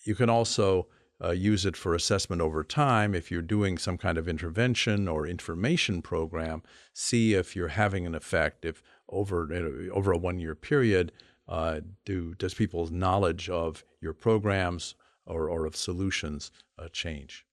you 0.05 0.13
can 0.13 0.29
also 0.29 0.87
uh, 1.23 1.31
use 1.31 1.65
it 1.65 1.77
for 1.77 1.95
assessment 1.95 2.41
over 2.41 2.63
time. 2.63 3.15
If 3.15 3.31
you're 3.31 3.41
doing 3.41 3.77
some 3.77 3.97
kind 3.97 4.17
of 4.17 4.27
intervention 4.27 5.07
or 5.07 5.25
information 5.25 6.01
program, 6.01 6.61
see 6.93 7.33
if 7.33 7.55
you're 7.55 7.69
having 7.69 8.05
an 8.05 8.13
effect. 8.13 8.65
If 8.65 8.83
over 9.09 9.49
over 9.91 10.11
a 10.11 10.17
one 10.17 10.39
year 10.39 10.55
period, 10.55 11.11
uh, 11.47 11.81
do 12.05 12.35
does 12.35 12.53
people's 12.53 12.91
knowledge 12.91 13.49
of 13.49 13.83
your 14.01 14.13
programs 14.13 14.95
or, 15.25 15.49
or 15.49 15.65
of 15.65 15.75
solutions 15.75 16.51
uh, 16.77 16.87
change? 16.91 17.45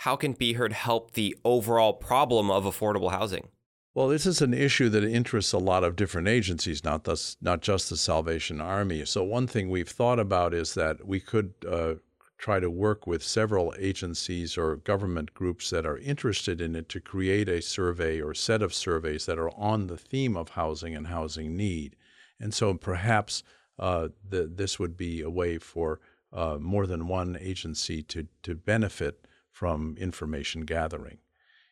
How 0.00 0.14
can 0.14 0.32
Be 0.32 0.52
Heard 0.52 0.72
help 0.72 1.12
the 1.12 1.36
overall 1.44 1.94
problem 1.94 2.50
of 2.50 2.64
affordable 2.64 3.10
housing? 3.10 3.48
Well, 3.96 4.08
this 4.08 4.26
is 4.26 4.42
an 4.42 4.52
issue 4.52 4.90
that 4.90 5.04
interests 5.04 5.54
a 5.54 5.58
lot 5.58 5.82
of 5.82 5.96
different 5.96 6.28
agencies, 6.28 6.84
not 6.84 7.08
not 7.40 7.62
just 7.62 7.88
the 7.88 7.96
Salvation 7.96 8.60
Army. 8.60 9.06
So 9.06 9.24
one 9.24 9.46
thing 9.46 9.70
we've 9.70 9.88
thought 9.88 10.18
about 10.18 10.52
is 10.52 10.74
that 10.74 11.06
we 11.06 11.18
could 11.18 11.54
uh, 11.66 11.94
try 12.36 12.60
to 12.60 12.68
work 12.70 13.06
with 13.06 13.22
several 13.22 13.72
agencies 13.78 14.58
or 14.58 14.76
government 14.76 15.32
groups 15.32 15.70
that 15.70 15.86
are 15.86 15.96
interested 15.96 16.60
in 16.60 16.76
it 16.76 16.90
to 16.90 17.00
create 17.00 17.48
a 17.48 17.62
survey 17.62 18.20
or 18.20 18.34
set 18.34 18.60
of 18.60 18.74
surveys 18.74 19.24
that 19.24 19.38
are 19.38 19.56
on 19.56 19.86
the 19.86 19.96
theme 19.96 20.36
of 20.36 20.50
housing 20.50 20.94
and 20.94 21.06
housing 21.06 21.56
need. 21.56 21.96
And 22.38 22.52
so 22.52 22.74
perhaps 22.74 23.44
uh, 23.78 24.08
the, 24.28 24.46
this 24.46 24.78
would 24.78 24.98
be 24.98 25.22
a 25.22 25.30
way 25.30 25.56
for 25.56 26.00
uh, 26.34 26.58
more 26.60 26.86
than 26.86 27.08
one 27.08 27.38
agency 27.40 28.02
to, 28.02 28.26
to 28.42 28.54
benefit 28.54 29.26
from 29.50 29.96
information 29.98 30.66
gathering. 30.66 31.16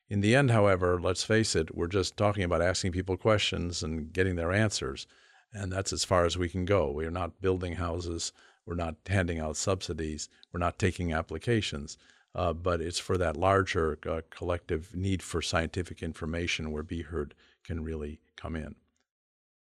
In 0.09 0.21
the 0.21 0.35
end, 0.35 0.51
however, 0.51 1.01
let's 1.01 1.25
face 1.25 1.57
it, 1.57 1.75
we're 1.75 1.87
just 1.87 2.17
talking 2.17 2.45
about 2.45 2.63
asking 2.63 2.93
people 2.93 3.17
questions 3.17 3.83
and 3.83 4.13
getting 4.13 4.37
their 4.37 4.53
answers. 4.53 5.07
And 5.53 5.73
that's 5.73 5.93
as 5.93 6.05
far 6.05 6.25
as 6.25 6.37
we 6.37 6.49
can 6.49 6.65
go. 6.65 6.91
We're 6.91 7.11
not 7.11 7.41
building 7.41 7.77
houses, 7.77 8.33
we're 8.67 8.75
not 8.75 8.97
handing 9.07 9.39
out 9.39 9.57
subsidies, 9.57 10.29
we're 10.53 10.61
not 10.61 10.79
taking 10.79 11.13
applications. 11.13 11.97
Uh, 12.35 12.53
but 12.53 12.81
it's 12.81 12.99
for 12.99 13.17
that 13.17 13.37
larger 13.37 13.97
uh, 14.09 14.21
collective 14.29 14.95
need 14.95 15.23
for 15.23 15.41
scientific 15.41 16.03
information 16.03 16.73
where 16.73 16.83
Be 16.83 17.03
Heard 17.03 17.33
can 17.63 17.85
really 17.85 18.21
come 18.37 18.57
in. 18.57 18.75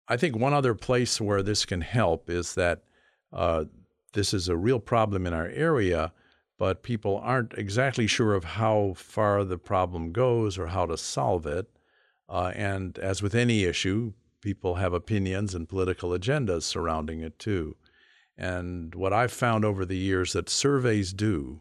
I 0.09 0.17
think 0.17 0.37
one 0.37 0.53
other 0.53 0.75
place 0.75 1.21
where 1.21 1.43
this 1.43 1.65
can 1.65 1.81
help 1.81 2.29
is 2.29 2.55
that 2.57 2.83
uh, 3.33 3.65
this 4.13 4.35
is 4.35 4.49
a 4.49 4.57
real 4.57 4.81
problem 4.81 5.27
in 5.27 5.33
our 5.33 5.47
area, 5.47 6.13
but 6.59 6.83
people 6.83 7.21
aren't 7.23 7.55
exactly 7.55 8.07
sure 8.07 8.35
of 8.35 8.45
how 8.45 8.95
far 8.97 9.45
the 9.45 9.59
problem 9.59 10.13
goes 10.13 10.59
or 10.59 10.69
how 10.69 10.87
to 10.87 10.97
solve 10.97 11.47
it. 11.47 11.69
Uh, 12.29 12.53
and 12.55 12.99
as 12.99 13.23
with 13.23 13.35
any 13.35 13.65
issue, 13.65 14.13
people 14.41 14.77
have 14.77 14.93
opinions 14.93 15.55
and 15.55 15.69
political 15.69 16.11
agendas 16.11 16.63
surrounding 16.63 17.21
it 17.21 17.39
too. 17.39 17.77
And 18.37 18.95
what 18.95 19.13
I've 19.13 19.33
found 19.33 19.65
over 19.65 19.85
the 19.85 19.97
years 19.97 20.33
that 20.33 20.49
surveys 20.49 21.13
do 21.13 21.61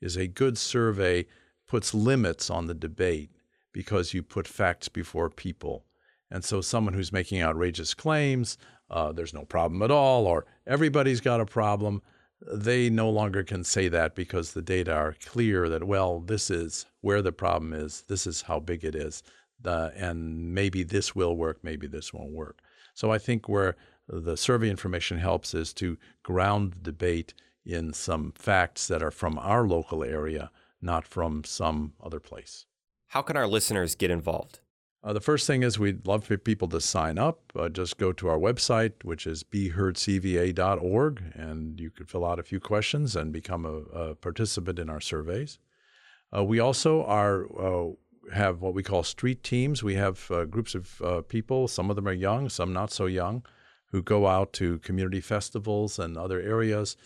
is 0.00 0.16
a 0.16 0.26
good 0.26 0.58
survey 0.58 1.26
puts 1.66 1.94
limits 1.94 2.50
on 2.50 2.66
the 2.66 2.74
debate 2.74 3.30
because 3.72 4.14
you 4.14 4.22
put 4.22 4.46
facts 4.46 4.88
before 4.88 5.30
people. 5.30 5.84
And 6.30 6.44
so, 6.44 6.60
someone 6.60 6.94
who's 6.94 7.12
making 7.12 7.42
outrageous 7.42 7.94
claims, 7.94 8.56
uh, 8.90 9.12
there's 9.12 9.34
no 9.34 9.44
problem 9.44 9.82
at 9.82 9.90
all, 9.90 10.26
or 10.26 10.46
everybody's 10.66 11.20
got 11.20 11.40
a 11.40 11.46
problem, 11.46 12.02
they 12.40 12.90
no 12.90 13.08
longer 13.08 13.42
can 13.42 13.64
say 13.64 13.88
that 13.88 14.14
because 14.14 14.52
the 14.52 14.62
data 14.62 14.92
are 14.92 15.16
clear 15.24 15.68
that, 15.68 15.84
well, 15.84 16.20
this 16.20 16.50
is 16.50 16.86
where 17.00 17.22
the 17.22 17.32
problem 17.32 17.72
is, 17.72 18.02
this 18.02 18.26
is 18.26 18.42
how 18.42 18.60
big 18.60 18.84
it 18.84 18.94
is, 18.94 19.22
uh, 19.64 19.90
and 19.96 20.54
maybe 20.54 20.82
this 20.82 21.14
will 21.14 21.36
work, 21.36 21.58
maybe 21.62 21.86
this 21.86 22.12
won't 22.12 22.32
work. 22.32 22.60
So 22.94 23.10
I 23.10 23.18
think 23.18 23.48
where 23.48 23.76
the 24.08 24.36
survey 24.36 24.68
information 24.68 25.18
helps 25.18 25.54
is 25.54 25.72
to 25.74 25.96
ground 26.22 26.72
the 26.72 26.80
debate 26.80 27.34
in 27.64 27.92
some 27.92 28.32
facts 28.36 28.86
that 28.88 29.02
are 29.02 29.10
from 29.10 29.38
our 29.38 29.66
local 29.66 30.04
area, 30.04 30.50
not 30.82 31.06
from 31.06 31.44
some 31.44 31.94
other 32.02 32.20
place. 32.20 32.66
How 33.08 33.22
can 33.22 33.36
our 33.36 33.46
listeners 33.46 33.94
get 33.94 34.10
involved? 34.10 34.60
Uh, 35.04 35.12
the 35.12 35.20
first 35.20 35.46
thing 35.46 35.62
is 35.62 35.78
we'd 35.78 36.06
love 36.06 36.24
for 36.24 36.38
people 36.38 36.66
to 36.66 36.80
sign 36.80 37.18
up. 37.18 37.52
Uh, 37.54 37.68
just 37.68 37.98
go 37.98 38.10
to 38.10 38.26
our 38.26 38.38
website, 38.38 38.92
which 39.02 39.26
is 39.26 39.44
beheardcva.org, 39.44 41.22
and 41.34 41.78
you 41.78 41.90
could 41.90 42.08
fill 42.08 42.24
out 42.24 42.38
a 42.38 42.42
few 42.42 42.58
questions 42.58 43.14
and 43.14 43.30
become 43.30 43.66
a, 43.66 43.98
a 43.98 44.14
participant 44.14 44.78
in 44.78 44.88
our 44.88 45.02
surveys. 45.02 45.58
Uh, 46.34 46.42
we 46.42 46.58
also 46.58 47.04
are 47.04 47.44
uh, 47.60 47.90
have 48.32 48.62
what 48.62 48.72
we 48.72 48.82
call 48.82 49.02
street 49.02 49.42
teams. 49.42 49.82
We 49.82 49.96
have 49.96 50.30
uh, 50.30 50.46
groups 50.46 50.74
of 50.74 51.02
uh, 51.02 51.20
people. 51.20 51.68
Some 51.68 51.90
of 51.90 51.96
them 51.96 52.08
are 52.08 52.12
young, 52.12 52.48
some 52.48 52.72
not 52.72 52.90
so 52.90 53.04
young, 53.04 53.44
who 53.90 54.02
go 54.02 54.26
out 54.26 54.54
to 54.54 54.78
community 54.78 55.20
festivals 55.20 55.98
and 55.98 56.16
other 56.16 56.40
areas 56.40 56.96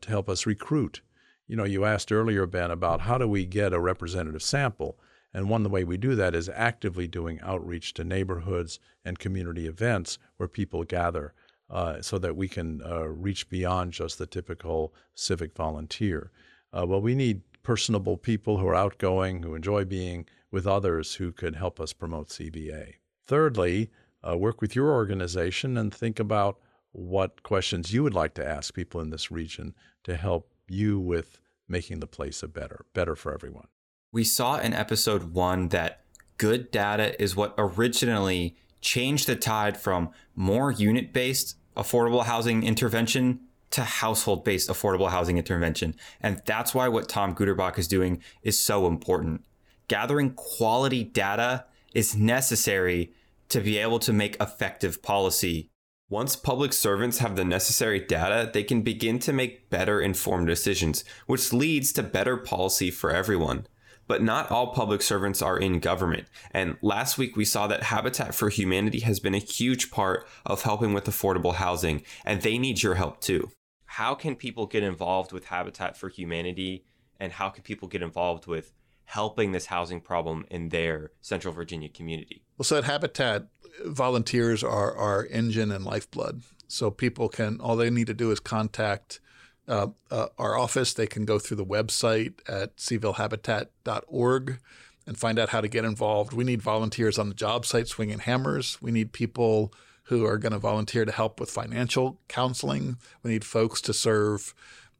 to 0.00 0.08
help 0.08 0.30
us 0.30 0.46
recruit. 0.46 1.02
You 1.46 1.56
know, 1.56 1.64
you 1.64 1.84
asked 1.84 2.10
earlier, 2.10 2.46
Ben, 2.46 2.70
about 2.70 3.02
how 3.02 3.18
do 3.18 3.28
we 3.28 3.44
get 3.44 3.74
a 3.74 3.78
representative 3.78 4.42
sample. 4.42 4.98
And 5.34 5.50
one 5.50 5.64
the 5.64 5.68
way 5.68 5.82
we 5.82 5.96
do 5.96 6.14
that 6.14 6.34
is 6.34 6.48
actively 6.48 7.08
doing 7.08 7.40
outreach 7.42 7.92
to 7.94 8.04
neighborhoods 8.04 8.78
and 9.04 9.18
community 9.18 9.66
events 9.66 10.16
where 10.36 10.48
people 10.48 10.84
gather 10.84 11.34
uh, 11.68 12.00
so 12.00 12.18
that 12.18 12.36
we 12.36 12.46
can 12.46 12.80
uh, 12.82 13.08
reach 13.08 13.50
beyond 13.50 13.92
just 13.92 14.18
the 14.18 14.26
typical 14.26 14.94
civic 15.14 15.56
volunteer. 15.56 16.30
Uh, 16.72 16.86
well, 16.86 17.00
we 17.00 17.16
need 17.16 17.42
personable 17.64 18.16
people 18.16 18.58
who 18.58 18.68
are 18.68 18.74
outgoing, 18.76 19.42
who 19.42 19.56
enjoy 19.56 19.84
being 19.84 20.26
with 20.52 20.68
others, 20.68 21.14
who 21.14 21.32
could 21.32 21.56
help 21.56 21.80
us 21.80 21.92
promote 21.92 22.28
CVA. 22.28 22.94
Thirdly, 23.26 23.90
uh, 24.26 24.36
work 24.36 24.60
with 24.60 24.76
your 24.76 24.92
organization 24.92 25.76
and 25.76 25.92
think 25.92 26.20
about 26.20 26.60
what 26.92 27.42
questions 27.42 27.92
you 27.92 28.04
would 28.04 28.14
like 28.14 28.34
to 28.34 28.46
ask 28.46 28.72
people 28.72 29.00
in 29.00 29.10
this 29.10 29.32
region 29.32 29.74
to 30.04 30.16
help 30.16 30.52
you 30.68 31.00
with 31.00 31.40
making 31.66 31.98
the 31.98 32.06
place 32.06 32.42
a 32.42 32.48
better, 32.48 32.84
better 32.94 33.16
for 33.16 33.34
everyone 33.34 33.66
we 34.14 34.22
saw 34.22 34.58
in 34.60 34.72
episode 34.72 35.34
one 35.34 35.68
that 35.70 36.00
good 36.38 36.70
data 36.70 37.20
is 37.20 37.34
what 37.34 37.52
originally 37.58 38.56
changed 38.80 39.26
the 39.26 39.34
tide 39.34 39.76
from 39.76 40.08
more 40.36 40.70
unit 40.70 41.12
based 41.12 41.56
affordable 41.76 42.24
housing 42.24 42.62
intervention 42.62 43.40
to 43.70 43.82
household 43.82 44.44
based 44.44 44.70
affordable 44.70 45.10
housing 45.10 45.36
intervention. 45.36 45.96
And 46.20 46.40
that's 46.46 46.72
why 46.72 46.86
what 46.86 47.08
Tom 47.08 47.34
Guterbock 47.34 47.76
is 47.76 47.88
doing 47.88 48.22
is 48.44 48.58
so 48.58 48.86
important. 48.86 49.44
Gathering 49.88 50.30
quality 50.34 51.02
data 51.02 51.64
is 51.92 52.14
necessary 52.16 53.12
to 53.48 53.60
be 53.60 53.78
able 53.78 53.98
to 53.98 54.12
make 54.12 54.40
effective 54.40 55.02
policy. 55.02 55.70
Once 56.08 56.36
public 56.36 56.72
servants 56.72 57.18
have 57.18 57.34
the 57.34 57.44
necessary 57.44 57.98
data, 57.98 58.48
they 58.52 58.62
can 58.62 58.82
begin 58.82 59.18
to 59.18 59.32
make 59.32 59.68
better 59.70 60.00
informed 60.00 60.46
decisions, 60.46 61.04
which 61.26 61.52
leads 61.52 61.92
to 61.92 62.02
better 62.04 62.36
policy 62.36 62.92
for 62.92 63.10
everyone 63.10 63.66
but 64.06 64.22
not 64.22 64.50
all 64.50 64.68
public 64.68 65.02
servants 65.02 65.42
are 65.42 65.58
in 65.58 65.80
government. 65.80 66.26
And 66.50 66.76
last 66.82 67.18
week 67.18 67.36
we 67.36 67.44
saw 67.44 67.66
that 67.66 67.84
Habitat 67.84 68.34
for 68.34 68.48
Humanity 68.48 69.00
has 69.00 69.20
been 69.20 69.34
a 69.34 69.38
huge 69.38 69.90
part 69.90 70.26
of 70.44 70.62
helping 70.62 70.92
with 70.92 71.04
affordable 71.04 71.54
housing, 71.54 72.02
and 72.24 72.42
they 72.42 72.58
need 72.58 72.82
your 72.82 72.94
help 72.94 73.20
too. 73.20 73.50
How 73.86 74.14
can 74.14 74.34
people 74.36 74.66
get 74.66 74.82
involved 74.82 75.32
with 75.32 75.46
Habitat 75.46 75.96
for 75.96 76.08
Humanity, 76.08 76.84
and 77.20 77.32
how 77.32 77.48
can 77.48 77.62
people 77.62 77.88
get 77.88 78.02
involved 78.02 78.46
with 78.46 78.72
helping 79.04 79.52
this 79.52 79.66
housing 79.66 80.00
problem 80.00 80.46
in 80.50 80.70
their 80.70 81.12
Central 81.20 81.54
Virginia 81.54 81.88
community? 81.88 82.42
Well, 82.58 82.64
so 82.64 82.78
at 82.78 82.84
Habitat, 82.84 83.46
volunteers 83.84 84.64
are 84.64 84.96
our 84.96 85.26
engine 85.26 85.70
and 85.70 85.84
lifeblood. 85.84 86.42
So 86.68 86.90
people 86.90 87.28
can, 87.28 87.60
all 87.60 87.76
they 87.76 87.90
need 87.90 88.06
to 88.08 88.14
do 88.14 88.30
is 88.30 88.40
contact 88.40 89.20
uh, 89.68 89.88
uh, 90.10 90.26
our 90.38 90.58
office. 90.58 90.92
They 90.92 91.06
can 91.06 91.24
go 91.24 91.38
through 91.38 91.56
the 91.58 91.64
website 91.64 92.34
at 92.48 92.76
cvillehabitat.org 92.76 94.58
and 95.06 95.18
find 95.18 95.38
out 95.38 95.50
how 95.50 95.60
to 95.60 95.68
get 95.68 95.84
involved. 95.84 96.32
We 96.32 96.44
need 96.44 96.62
volunteers 96.62 97.18
on 97.18 97.28
the 97.28 97.34
job 97.34 97.66
site 97.66 97.88
swinging 97.88 98.20
hammers. 98.20 98.78
We 98.80 98.90
need 98.90 99.12
people 99.12 99.72
who 100.04 100.26
are 100.26 100.38
going 100.38 100.52
to 100.52 100.58
volunteer 100.58 101.04
to 101.04 101.12
help 101.12 101.40
with 101.40 101.50
financial 101.50 102.20
counseling. 102.28 102.98
We 103.22 103.32
need 103.32 103.44
folks 103.44 103.80
to 103.82 103.92
serve 103.92 104.54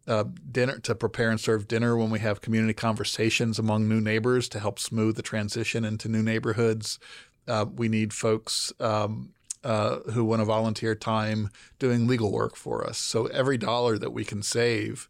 uh, 0.07 0.25
dinner, 0.51 0.79
to 0.81 0.95
prepare 0.95 1.31
and 1.31 1.41
serve 1.41 1.69
dinner 1.69 1.97
when 1.97 2.11
we 2.11 2.19
have 2.21 2.41
community 2.41 2.75
conversations 2.75 3.59
among 3.59 3.89
new 3.89 4.01
neighbors 4.01 4.49
to 4.51 4.61
help 4.61 4.79
smooth 4.79 5.17
the 5.17 5.23
transition 5.23 5.85
into 5.85 6.09
new 6.09 6.23
neighborhoods. 6.23 6.99
Uh, 7.47 7.67
we 7.75 7.89
need 7.89 8.13
folks 8.13 8.73
um, 8.81 9.31
uh, 9.65 10.01
who 10.13 10.25
want 10.25 10.41
to 10.41 10.45
volunteer 10.45 10.95
time 10.95 11.51
doing 11.79 12.07
legal 12.07 12.31
work 12.31 12.55
for 12.55 12.87
us. 12.87 12.99
So 12.99 13.27
every 13.27 13.57
dollar 13.57 13.99
that 13.99 14.13
we 14.13 14.25
can 14.25 14.43
save 14.43 15.09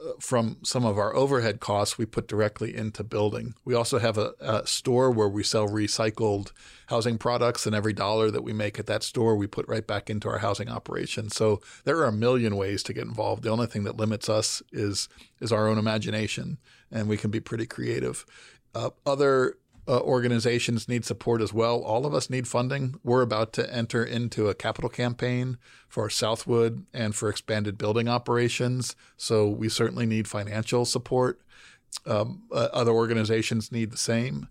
uh, 0.00 0.12
from 0.20 0.58
some 0.62 0.84
of 0.84 0.96
our 0.96 1.14
overhead 1.16 1.58
costs, 1.58 1.98
we 1.98 2.06
put 2.06 2.28
directly 2.28 2.74
into 2.74 3.02
building. 3.02 3.54
We 3.64 3.74
also 3.74 3.98
have 3.98 4.16
a, 4.16 4.32
a, 4.38 4.64
store 4.64 5.10
where 5.10 5.28
we 5.28 5.42
sell 5.42 5.66
recycled 5.66 6.52
housing 6.86 7.18
products, 7.18 7.66
and 7.66 7.74
every 7.74 7.92
dollar 7.92 8.30
that 8.30 8.44
we 8.44 8.52
make 8.52 8.78
at 8.78 8.86
that 8.86 9.02
store, 9.02 9.34
we 9.34 9.48
put 9.48 9.66
right 9.66 9.84
back 9.84 10.08
into 10.08 10.28
our 10.28 10.38
housing 10.38 10.68
operation. 10.68 11.28
So 11.30 11.60
there 11.82 11.98
are 11.98 12.06
a 12.06 12.12
million 12.12 12.54
ways 12.54 12.84
to 12.84 12.92
get 12.92 13.06
involved. 13.06 13.42
The 13.42 13.50
only 13.50 13.66
thing 13.66 13.82
that 13.84 13.96
limits 13.96 14.28
us 14.28 14.62
is 14.70 15.08
is 15.40 15.50
our 15.50 15.66
own 15.66 15.78
imagination, 15.78 16.58
and 16.92 17.08
we 17.08 17.16
can 17.16 17.32
be 17.32 17.40
pretty 17.40 17.66
creative. 17.66 18.24
Uh, 18.74 18.90
other 19.04 19.56
uh, 19.88 20.00
organizations 20.00 20.86
need 20.88 21.04
support 21.04 21.40
as 21.40 21.52
well. 21.52 21.82
All 21.82 22.04
of 22.04 22.12
us 22.12 22.28
need 22.28 22.46
funding. 22.46 22.96
We're 23.02 23.22
about 23.22 23.54
to 23.54 23.74
enter 23.74 24.04
into 24.04 24.48
a 24.48 24.54
capital 24.54 24.90
campaign 24.90 25.56
for 25.88 26.10
Southwood 26.10 26.84
and 26.92 27.14
for 27.14 27.30
expanded 27.30 27.78
building 27.78 28.06
operations. 28.06 28.94
So 29.16 29.48
we 29.48 29.70
certainly 29.70 30.04
need 30.04 30.28
financial 30.28 30.84
support. 30.84 31.40
Um, 32.04 32.42
uh, 32.52 32.68
other 32.72 32.90
organizations 32.90 33.72
need 33.72 33.90
the 33.90 33.96
same. 33.96 34.48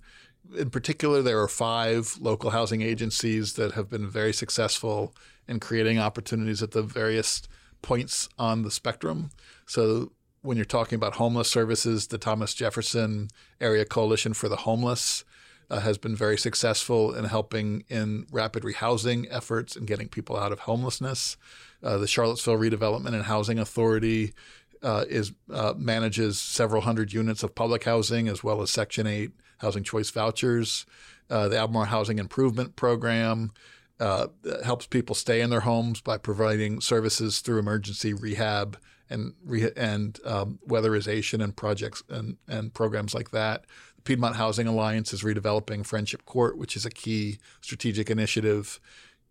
In 0.57 0.71
particular, 0.71 1.21
there 1.21 1.39
are 1.39 1.47
five 1.47 2.17
local 2.19 2.49
housing 2.49 2.81
agencies 2.81 3.53
that 3.53 3.73
have 3.73 3.89
been 3.89 4.09
very 4.09 4.33
successful 4.33 5.13
in 5.47 5.59
creating 5.59 5.99
opportunities 5.99 6.63
at 6.63 6.71
the 6.71 6.81
various 6.81 7.43
points 7.83 8.27
on 8.39 8.63
the 8.63 8.71
spectrum. 8.71 9.29
So 9.67 10.13
when 10.47 10.55
you're 10.55 10.63
talking 10.63 10.95
about 10.95 11.15
homeless 11.15 11.51
services, 11.51 12.07
the 12.07 12.17
Thomas 12.17 12.53
Jefferson 12.53 13.27
Area 13.59 13.83
Coalition 13.83 14.33
for 14.33 14.47
the 14.47 14.55
Homeless 14.55 15.25
uh, 15.69 15.81
has 15.81 15.97
been 15.97 16.15
very 16.15 16.37
successful 16.37 17.13
in 17.13 17.25
helping 17.25 17.83
in 17.89 18.25
rapid 18.31 18.63
rehousing 18.63 19.27
efforts 19.29 19.75
and 19.75 19.85
getting 19.85 20.07
people 20.07 20.37
out 20.37 20.53
of 20.53 20.59
homelessness. 20.59 21.35
Uh, 21.83 21.97
the 21.97 22.07
Charlottesville 22.07 22.57
Redevelopment 22.57 23.13
and 23.13 23.23
Housing 23.23 23.59
Authority 23.59 24.33
uh, 24.81 25.03
is 25.09 25.33
uh, 25.51 25.73
manages 25.75 26.39
several 26.39 26.83
hundred 26.83 27.11
units 27.11 27.43
of 27.43 27.53
public 27.53 27.83
housing 27.83 28.29
as 28.29 28.41
well 28.41 28.61
as 28.61 28.71
Section 28.71 29.05
8 29.05 29.31
housing 29.57 29.83
choice 29.83 30.09
vouchers. 30.11 30.85
Uh, 31.29 31.49
the 31.49 31.57
Albemarle 31.57 31.87
Housing 31.87 32.19
Improvement 32.19 32.77
Program 32.77 33.51
uh, 33.99 34.27
helps 34.63 34.87
people 34.87 35.13
stay 35.13 35.41
in 35.41 35.49
their 35.49 35.61
homes 35.61 35.99
by 35.99 36.17
providing 36.17 36.79
services 36.79 37.39
through 37.39 37.59
emergency 37.59 38.13
rehab 38.13 38.77
and 39.09 39.33
re- 39.43 39.71
and 39.75 40.19
um, 40.25 40.59
weatherization 40.67 41.43
and 41.43 41.55
projects 41.55 42.03
and, 42.09 42.37
and 42.47 42.73
programs 42.73 43.13
like 43.13 43.31
that. 43.31 43.65
The 43.97 44.01
Piedmont 44.03 44.35
Housing 44.35 44.67
Alliance 44.67 45.13
is 45.13 45.23
redeveloping 45.23 45.85
Friendship 45.85 46.25
Court, 46.25 46.57
which 46.57 46.75
is 46.75 46.85
a 46.85 46.89
key 46.89 47.39
strategic 47.61 48.09
initiative, 48.09 48.79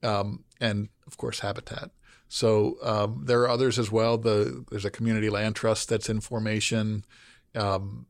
um, 0.02 0.44
and 0.60 0.88
of 1.06 1.16
course 1.16 1.40
Habitat. 1.40 1.90
So 2.28 2.76
um, 2.82 3.22
there 3.24 3.42
are 3.42 3.48
others 3.48 3.78
as 3.78 3.90
well. 3.92 4.18
The, 4.18 4.64
there's 4.70 4.84
a 4.84 4.90
community 4.90 5.30
land 5.30 5.54
trust 5.54 5.88
that's 5.88 6.08
in 6.08 6.20
formation. 6.20 7.04
Um, 7.54 8.06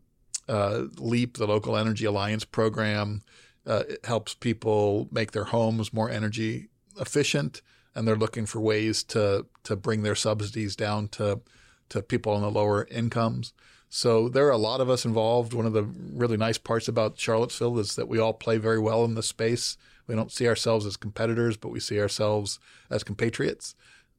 uh, 0.48 0.84
LEAP, 0.98 1.36
the 1.36 1.46
Local 1.46 1.76
Energy 1.76 2.04
Alliance 2.04 2.44
program, 2.44 3.22
uh, 3.66 3.82
helps 4.04 4.34
people 4.34 5.08
make 5.10 5.32
their 5.32 5.44
homes 5.44 5.92
more 5.92 6.08
energy 6.08 6.68
efficient, 7.00 7.62
and 7.96 8.06
they're 8.06 8.14
looking 8.14 8.46
for 8.46 8.60
ways 8.60 9.02
to 9.02 9.46
to 9.64 9.74
bring 9.74 10.02
their 10.02 10.14
subsidies 10.14 10.76
down 10.76 11.08
to 11.08 11.40
to 11.88 12.02
people 12.02 12.32
on 12.32 12.42
the 12.42 12.50
lower 12.50 12.86
incomes. 12.90 13.52
So 13.88 14.28
there 14.28 14.46
are 14.46 14.52
a 14.52 14.58
lot 14.58 14.80
of 14.80 14.90
us 14.90 15.04
involved. 15.04 15.54
One 15.54 15.66
of 15.66 15.72
the 15.72 15.84
really 15.84 16.36
nice 16.36 16.58
parts 16.58 16.88
about 16.88 17.18
Charlottesville 17.18 17.78
is 17.78 17.96
that 17.96 18.08
we 18.08 18.18
all 18.18 18.34
play 18.34 18.58
very 18.58 18.78
well 18.78 19.04
in 19.04 19.14
the 19.14 19.22
space. 19.22 19.76
We 20.06 20.14
don't 20.14 20.32
see 20.32 20.46
ourselves 20.46 20.84
as 20.84 20.96
competitors, 20.96 21.56
but 21.56 21.70
we 21.70 21.80
see 21.80 22.00
ourselves 22.00 22.58
as 22.90 23.02
compatriots. 23.02 23.74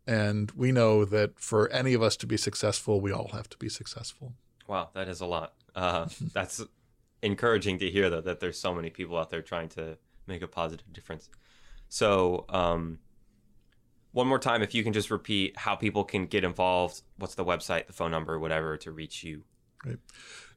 And 0.07 0.51
we 0.51 0.72
know 0.72 1.03
that 1.05 1.38
for 1.38 1.69
any 1.69 1.93
of 1.93 2.01
us 2.01 2.15
to 2.17 2.25
be 2.27 2.38
successful, 2.38 3.01
we 3.01 3.12
all 3.12 3.29
have 3.34 3.50
to 3.50 3.57
be 3.57 3.67
successful. 3.67 4.34
Wow, 4.67 4.89
that 4.93 5.10
is 5.10 5.19
a 5.19 5.25
lot. 5.25 5.53
Uh, 5.75 6.07
that's 6.34 6.63
encouraging 7.22 7.77
to 7.79 7.91
hear, 7.91 8.10
though, 8.10 8.22
that 8.22 8.39
there's 8.39 8.57
so 8.57 8.74
many 8.74 8.89
people 8.89 9.17
out 9.17 9.29
there 9.29 9.41
trying 9.41 9.69
to 9.69 9.98
make 10.25 10.41
a 10.41 10.48
positive 10.48 10.91
difference. 10.93 11.29
So, 11.89 12.46
um, 12.50 13.00
one 14.18 14.28
more 14.28 14.40
time, 14.40 14.64
if 14.64 14.74
you 14.74 14.84
can 14.84 14.94
just 14.94 15.12
repeat 15.12 15.56
how 15.58 15.76
people 15.76 16.04
can 16.04 16.26
get 16.26 16.44
involved, 16.44 17.04
what's 17.18 17.36
the 17.36 17.46
website, 17.46 17.86
the 17.86 17.94
phone 17.94 18.10
number, 18.10 18.40
whatever, 18.40 18.76
to 18.78 18.92
reach 18.92 19.24
you. 19.24 19.44
Right. 19.86 20.00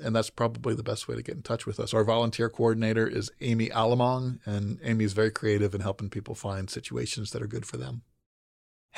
And 0.00 0.14
that's 0.16 0.30
probably 0.30 0.74
the 0.74 0.82
best 0.82 1.06
way 1.06 1.14
to 1.14 1.22
get 1.22 1.36
in 1.36 1.42
touch 1.42 1.64
with 1.64 1.78
us. 1.78 1.94
Our 1.94 2.02
volunteer 2.02 2.48
coordinator 2.48 3.06
is 3.06 3.30
Amy 3.40 3.68
Alamong, 3.68 4.40
and 4.44 4.80
Amy 4.82 5.04
is 5.04 5.12
very 5.12 5.30
creative 5.30 5.76
in 5.76 5.80
helping 5.80 6.10
people 6.10 6.34
find 6.34 6.68
situations 6.68 7.30
that 7.30 7.42
are 7.42 7.48
good 7.48 7.66
for 7.66 7.76
them. 7.76 8.02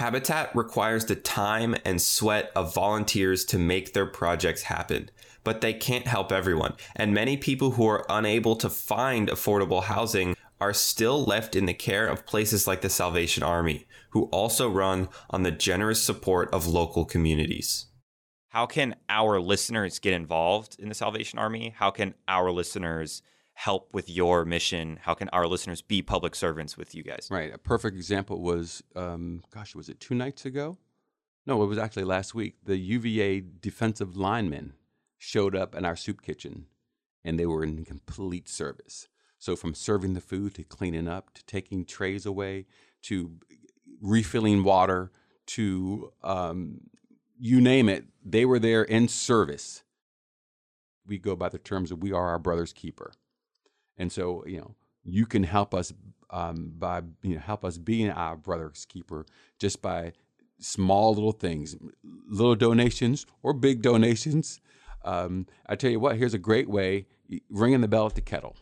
Habitat 0.00 0.56
requires 0.56 1.04
the 1.04 1.14
time 1.14 1.76
and 1.84 2.00
sweat 2.00 2.52
of 2.56 2.72
volunteers 2.72 3.44
to 3.44 3.58
make 3.58 3.92
their 3.92 4.06
projects 4.06 4.62
happen, 4.62 5.10
but 5.44 5.60
they 5.60 5.74
can't 5.74 6.06
help 6.06 6.32
everyone. 6.32 6.72
And 6.96 7.12
many 7.12 7.36
people 7.36 7.72
who 7.72 7.86
are 7.86 8.06
unable 8.08 8.56
to 8.56 8.70
find 8.70 9.28
affordable 9.28 9.82
housing 9.82 10.36
are 10.58 10.72
still 10.72 11.22
left 11.22 11.54
in 11.54 11.66
the 11.66 11.74
care 11.74 12.06
of 12.06 12.24
places 12.24 12.66
like 12.66 12.80
the 12.80 12.88
Salvation 12.88 13.42
Army, 13.42 13.86
who 14.12 14.22
also 14.32 14.70
run 14.70 15.10
on 15.28 15.42
the 15.42 15.50
generous 15.50 16.02
support 16.02 16.48
of 16.50 16.66
local 16.66 17.04
communities. 17.04 17.84
How 18.48 18.64
can 18.64 18.96
our 19.10 19.38
listeners 19.38 19.98
get 19.98 20.14
involved 20.14 20.76
in 20.78 20.88
the 20.88 20.94
Salvation 20.94 21.38
Army? 21.38 21.74
How 21.76 21.90
can 21.90 22.14
our 22.26 22.50
listeners 22.50 23.20
help 23.60 23.92
with 23.92 24.08
your 24.08 24.46
mission? 24.46 24.98
How 25.02 25.12
can 25.12 25.28
our 25.30 25.46
listeners 25.46 25.82
be 25.82 26.00
public 26.00 26.34
servants 26.34 26.78
with 26.78 26.94
you 26.94 27.02
guys? 27.02 27.28
Right. 27.30 27.52
A 27.52 27.58
perfect 27.58 27.94
example 27.94 28.40
was, 28.40 28.82
um, 28.96 29.42
gosh, 29.54 29.74
was 29.74 29.90
it 29.90 30.00
two 30.00 30.14
nights 30.14 30.46
ago? 30.46 30.78
No, 31.44 31.62
it 31.62 31.66
was 31.66 31.76
actually 31.76 32.04
last 32.04 32.34
week. 32.34 32.54
The 32.64 32.78
UVA 32.78 33.42
defensive 33.60 34.16
linemen 34.16 34.72
showed 35.18 35.54
up 35.54 35.74
in 35.74 35.84
our 35.84 35.94
soup 35.94 36.22
kitchen 36.22 36.68
and 37.22 37.38
they 37.38 37.44
were 37.44 37.62
in 37.62 37.84
complete 37.84 38.48
service. 38.48 39.08
So, 39.38 39.56
from 39.56 39.74
serving 39.74 40.14
the 40.14 40.22
food 40.22 40.54
to 40.54 40.64
cleaning 40.64 41.06
up 41.06 41.34
to 41.34 41.44
taking 41.44 41.84
trays 41.84 42.24
away 42.24 42.64
to 43.02 43.32
refilling 44.00 44.64
water 44.64 45.12
to 45.48 46.12
um, 46.22 46.80
you 47.38 47.60
name 47.60 47.90
it, 47.90 48.06
they 48.24 48.46
were 48.46 48.58
there 48.58 48.84
in 48.84 49.06
service. 49.08 49.82
We 51.06 51.18
go 51.18 51.36
by 51.36 51.50
the 51.50 51.58
terms 51.58 51.90
of 51.90 52.02
we 52.02 52.12
are 52.12 52.28
our 52.28 52.38
brother's 52.38 52.72
keeper. 52.72 53.12
And 54.00 54.10
so, 54.10 54.42
you 54.46 54.56
know, 54.56 54.74
you 55.04 55.26
can 55.26 55.44
help 55.44 55.74
us 55.74 55.92
um, 56.30 56.72
by 56.78 57.02
you 57.22 57.34
know 57.34 57.40
help 57.40 57.66
us 57.66 57.76
being 57.76 58.10
our 58.10 58.34
brother's 58.34 58.86
keeper 58.86 59.26
just 59.58 59.82
by 59.82 60.12
small 60.58 61.14
little 61.14 61.32
things, 61.32 61.76
little 62.26 62.54
donations 62.54 63.26
or 63.42 63.52
big 63.52 63.82
donations. 63.82 64.60
Um, 65.04 65.46
I 65.66 65.76
tell 65.76 65.90
you 65.90 66.00
what, 66.00 66.16
here's 66.16 66.32
a 66.32 66.38
great 66.38 66.68
way: 66.68 67.06
ringing 67.50 67.82
the 67.82 67.88
bell 67.88 68.06
at 68.06 68.14
the 68.14 68.22
kettle. 68.22 68.56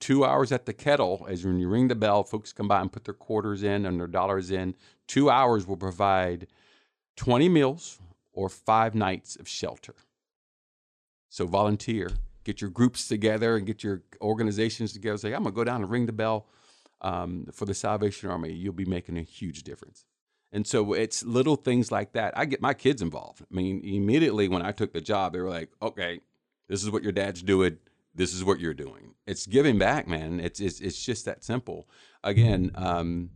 Two 0.00 0.24
hours 0.24 0.50
at 0.50 0.66
the 0.66 0.72
kettle 0.72 1.24
as 1.30 1.44
when 1.44 1.60
you 1.60 1.68
ring 1.68 1.86
the 1.86 1.94
bell 1.94 2.24
folks 2.24 2.52
come 2.52 2.66
by 2.66 2.80
and 2.80 2.90
put 2.90 3.04
their 3.04 3.14
quarters 3.14 3.62
in 3.62 3.86
and 3.86 4.00
their 4.00 4.08
dollars 4.08 4.50
in. 4.50 4.74
Two 5.06 5.30
hours 5.30 5.68
will 5.68 5.76
provide 5.76 6.48
20 7.14 7.48
meals 7.48 8.00
or 8.32 8.48
five 8.48 8.96
nights 8.96 9.36
of 9.36 9.46
shelter. 9.46 9.94
So 11.28 11.46
volunteer 11.46 12.10
get 12.44 12.60
your 12.60 12.70
groups 12.70 13.08
together 13.08 13.56
and 13.56 13.66
get 13.66 13.82
your 13.82 14.02
organizations 14.20 14.92
together 14.92 15.18
say 15.18 15.32
i'm 15.32 15.44
to 15.44 15.50
go 15.50 15.64
down 15.64 15.82
and 15.82 15.90
ring 15.90 16.06
the 16.06 16.12
bell 16.12 16.46
um, 17.00 17.46
for 17.52 17.64
the 17.64 17.74
salvation 17.74 18.30
army 18.30 18.52
you'll 18.52 18.72
be 18.72 18.84
making 18.84 19.16
a 19.16 19.22
huge 19.22 19.62
difference 19.62 20.04
and 20.52 20.66
so 20.66 20.92
it's 20.92 21.24
little 21.24 21.56
things 21.56 21.90
like 21.90 22.12
that 22.12 22.36
i 22.36 22.44
get 22.44 22.60
my 22.60 22.74
kids 22.74 23.02
involved 23.02 23.42
i 23.42 23.54
mean 23.54 23.80
immediately 23.84 24.48
when 24.48 24.62
i 24.62 24.70
took 24.72 24.92
the 24.92 25.00
job 25.00 25.32
they 25.32 25.40
were 25.40 25.50
like 25.50 25.70
okay 25.80 26.20
this 26.68 26.82
is 26.82 26.90
what 26.90 27.02
your 27.02 27.12
dad's 27.12 27.42
doing 27.42 27.78
this 28.14 28.34
is 28.34 28.44
what 28.44 28.60
you're 28.60 28.74
doing. 28.74 29.14
It's 29.26 29.46
giving 29.46 29.78
back, 29.78 30.06
man. 30.06 30.40
It's 30.40 30.60
it's 30.60 30.80
it's 30.80 31.02
just 31.02 31.24
that 31.24 31.44
simple. 31.44 31.88
Again, 32.22 32.70
um, 32.74 33.30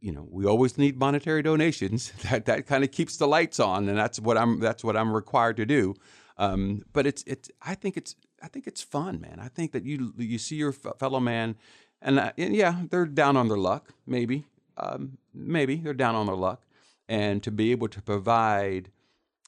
you 0.00 0.12
know, 0.12 0.26
we 0.30 0.46
always 0.46 0.76
need 0.78 0.98
monetary 0.98 1.42
donations. 1.42 2.12
That 2.30 2.44
that 2.46 2.66
kind 2.66 2.84
of 2.84 2.90
keeps 2.90 3.16
the 3.16 3.26
lights 3.26 3.60
on, 3.60 3.88
and 3.88 3.96
that's 3.96 4.20
what 4.20 4.36
I'm 4.36 4.60
that's 4.60 4.84
what 4.84 4.96
I'm 4.96 5.12
required 5.12 5.56
to 5.56 5.66
do. 5.66 5.94
Um, 6.36 6.82
but 6.92 7.06
it's 7.06 7.22
it's 7.26 7.50
I 7.62 7.74
think 7.74 7.96
it's 7.96 8.14
I 8.42 8.48
think 8.48 8.66
it's 8.66 8.82
fun, 8.82 9.20
man. 9.20 9.38
I 9.40 9.48
think 9.48 9.72
that 9.72 9.84
you 9.84 10.12
you 10.16 10.38
see 10.38 10.56
your 10.56 10.72
fellow 10.72 11.20
man, 11.20 11.56
and, 12.00 12.18
uh, 12.18 12.32
and 12.38 12.54
yeah, 12.54 12.82
they're 12.90 13.06
down 13.06 13.36
on 13.36 13.48
their 13.48 13.58
luck, 13.58 13.90
maybe, 14.06 14.44
um, 14.76 15.18
maybe 15.34 15.76
they're 15.76 15.94
down 15.94 16.14
on 16.14 16.26
their 16.26 16.36
luck, 16.36 16.62
and 17.08 17.42
to 17.42 17.50
be 17.50 17.70
able 17.70 17.88
to 17.88 18.00
provide, 18.00 18.90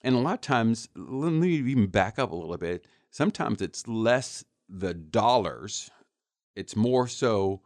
and 0.02 0.14
a 0.14 0.18
lot 0.18 0.34
of 0.34 0.40
times, 0.40 0.88
let 0.94 1.32
me 1.32 1.48
even 1.48 1.86
back 1.86 2.18
up 2.18 2.32
a 2.32 2.34
little 2.34 2.56
bit. 2.58 2.86
Sometimes 3.10 3.60
it's 3.62 3.86
less 3.86 4.44
the 4.68 4.94
dollars. 4.94 5.90
It's 6.56 6.74
more 6.74 7.06
so 7.06 7.60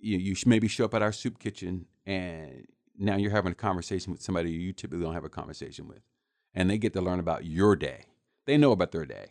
you, 0.00 0.18
you 0.18 0.34
maybe 0.46 0.68
show 0.68 0.84
up 0.84 0.94
at 0.94 1.02
our 1.02 1.12
soup 1.12 1.38
kitchen 1.38 1.86
and 2.06 2.66
now 2.98 3.16
you're 3.16 3.30
having 3.30 3.52
a 3.52 3.56
conversation 3.56 4.12
with 4.12 4.20
somebody 4.20 4.50
you 4.50 4.72
typically 4.72 5.04
don't 5.04 5.14
have 5.14 5.24
a 5.24 5.30
conversation 5.30 5.88
with. 5.88 6.00
And 6.54 6.68
they 6.68 6.78
get 6.78 6.92
to 6.94 7.00
learn 7.00 7.20
about 7.20 7.44
your 7.44 7.76
day. 7.76 8.04
They 8.46 8.56
know 8.56 8.72
about 8.72 8.90
their 8.92 9.06
day. 9.06 9.26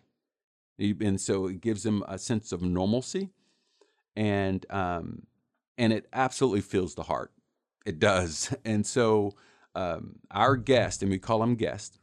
And 0.79 1.19
so 1.19 1.47
it 1.47 1.61
gives 1.61 1.83
them 1.83 2.03
a 2.07 2.17
sense 2.17 2.51
of 2.51 2.61
normalcy. 2.61 3.29
And 4.15 4.65
um, 4.69 5.23
and 5.77 5.93
it 5.93 6.07
absolutely 6.13 6.61
fills 6.61 6.95
the 6.95 7.03
heart. 7.03 7.31
It 7.85 7.99
does. 7.99 8.53
And 8.65 8.85
so 8.85 9.35
um, 9.75 10.19
our 10.31 10.55
guest, 10.55 11.01
and 11.01 11.11
we 11.11 11.19
call 11.19 11.39
them 11.39 11.55
guest, 11.55 11.99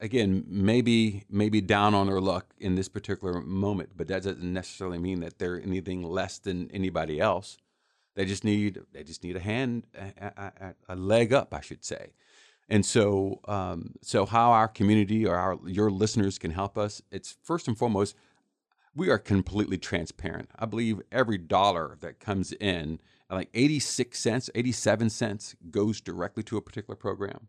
again, 0.00 0.44
maybe 0.48 1.24
maybe 1.30 1.60
down 1.60 1.94
on 1.94 2.06
their 2.06 2.20
luck 2.20 2.54
in 2.58 2.74
this 2.74 2.88
particular 2.88 3.40
moment, 3.40 3.90
but 3.96 4.08
that 4.08 4.22
doesn't 4.22 4.42
necessarily 4.42 4.98
mean 4.98 5.20
that 5.20 5.38
they're 5.38 5.60
anything 5.60 6.02
less 6.02 6.38
than 6.38 6.70
anybody 6.72 7.20
else. 7.20 7.58
They 8.16 8.24
just 8.24 8.44
need 8.44 8.80
they 8.92 9.04
just 9.04 9.22
need 9.22 9.36
a 9.36 9.40
hand, 9.40 9.86
a, 9.94 10.32
a, 10.36 10.74
a 10.88 10.96
leg 10.96 11.32
up, 11.32 11.54
I 11.54 11.60
should 11.60 11.84
say. 11.84 12.12
And 12.70 12.86
so, 12.86 13.40
um, 13.48 13.96
so 14.00 14.24
how 14.24 14.52
our 14.52 14.68
community 14.68 15.26
or 15.26 15.34
our 15.34 15.58
your 15.66 15.90
listeners 15.90 16.38
can 16.38 16.52
help 16.52 16.78
us? 16.78 17.02
It's 17.10 17.36
first 17.42 17.66
and 17.66 17.76
foremost, 17.76 18.14
we 18.94 19.10
are 19.10 19.18
completely 19.18 19.76
transparent. 19.76 20.50
I 20.56 20.66
believe 20.66 21.00
every 21.10 21.36
dollar 21.36 21.98
that 22.00 22.20
comes 22.20 22.52
in, 22.52 23.00
like 23.28 23.48
86 23.54 24.16
cents, 24.16 24.50
87 24.54 25.10
cents, 25.10 25.56
goes 25.68 26.00
directly 26.00 26.44
to 26.44 26.56
a 26.56 26.62
particular 26.62 26.94
program. 26.94 27.48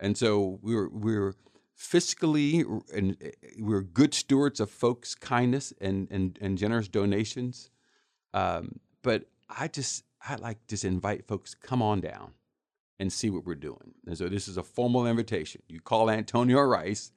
And 0.00 0.16
so 0.16 0.58
we're 0.62 0.88
we 0.88 1.18
were 1.18 1.34
fiscally 1.78 2.64
and 2.94 3.18
eh, 3.20 3.30
we 3.60 3.74
are 3.74 3.82
good 3.82 4.14
stewards 4.14 4.58
of 4.58 4.70
folks' 4.70 5.14
kindness 5.14 5.74
and 5.82 6.08
and, 6.10 6.38
and 6.40 6.56
generous 6.56 6.88
donations. 6.88 7.68
Um, 8.32 8.80
but 9.02 9.26
I 9.50 9.68
just 9.68 10.04
I 10.26 10.36
like 10.36 10.66
just 10.66 10.86
invite 10.86 11.28
folks 11.28 11.54
come 11.54 11.82
on 11.82 12.00
down 12.00 12.32
and 12.98 13.12
see 13.12 13.30
what 13.30 13.44
we're 13.44 13.54
doing. 13.54 13.94
And 14.06 14.16
so 14.16 14.28
this 14.28 14.48
is 14.48 14.56
a 14.56 14.62
formal 14.62 15.06
invitation. 15.06 15.62
You 15.68 15.80
call 15.80 16.08
Antonio 16.10 16.62
Rice 16.62 17.12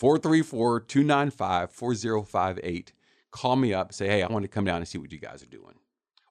434-295-4058. 0.00 2.92
Call 3.30 3.56
me 3.56 3.72
up, 3.72 3.92
say, 3.92 4.08
"Hey, 4.08 4.22
I 4.22 4.26
want 4.26 4.42
to 4.42 4.48
come 4.48 4.64
down 4.64 4.78
and 4.78 4.88
see 4.88 4.98
what 4.98 5.12
you 5.12 5.18
guys 5.18 5.42
are 5.42 5.46
doing." 5.46 5.76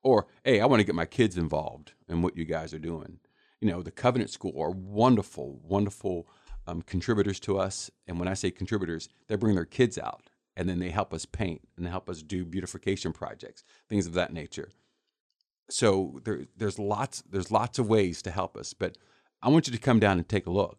Or, 0.04 0.27
"Hey, 0.43 0.60
I 0.60 0.65
want 0.65 0.82
to 0.82 0.86
get 0.86 0.95
my 0.95 1.06
kids 1.06 1.38
involved 1.38 1.93
in 2.08 2.21
what 2.21 2.38
you 2.38 2.45
guys 2.45 2.73
are 2.73 2.80
doing." 2.80 3.19
you 3.62 3.69
know, 3.69 3.82
the 3.82 3.91
Covenant 3.91 4.32
School 4.32 4.60
are 4.60 4.71
wonderful, 4.71 5.60
wonderful 5.63 6.27
um, 6.67 6.82
contributors 6.82 7.39
to 7.41 7.60
us. 7.60 7.89
And 8.08 8.19
when 8.19 8.27
I 8.27 8.34
say 8.34 8.51
contributors, 8.51 9.08
they 9.27 9.36
bring 9.36 9.56
their 9.56 9.65
kids 9.65 9.97
out 9.97 10.30
and 10.58 10.67
then 10.67 10.80
they 10.80 10.89
help 10.89 11.13
us 11.13 11.25
paint 11.25 11.62
and 11.77 11.88
help 11.88 12.10
us 12.10 12.21
do 12.21 12.43
beautification 12.43 13.13
projects, 13.13 13.63
things 13.88 14.08
of 14.08 14.13
that 14.13 14.34
nature. 14.34 14.69
So 15.71 16.19
there, 16.23 16.45
there's 16.57 16.77
lots 16.77 17.23
there's 17.29 17.51
lots 17.51 17.79
of 17.79 17.88
ways 17.88 18.21
to 18.23 18.31
help 18.31 18.57
us, 18.57 18.73
but 18.73 18.97
I 19.41 19.49
want 19.49 19.67
you 19.67 19.73
to 19.73 19.79
come 19.79 19.99
down 19.99 20.17
and 20.17 20.27
take 20.27 20.45
a 20.45 20.51
look. 20.51 20.77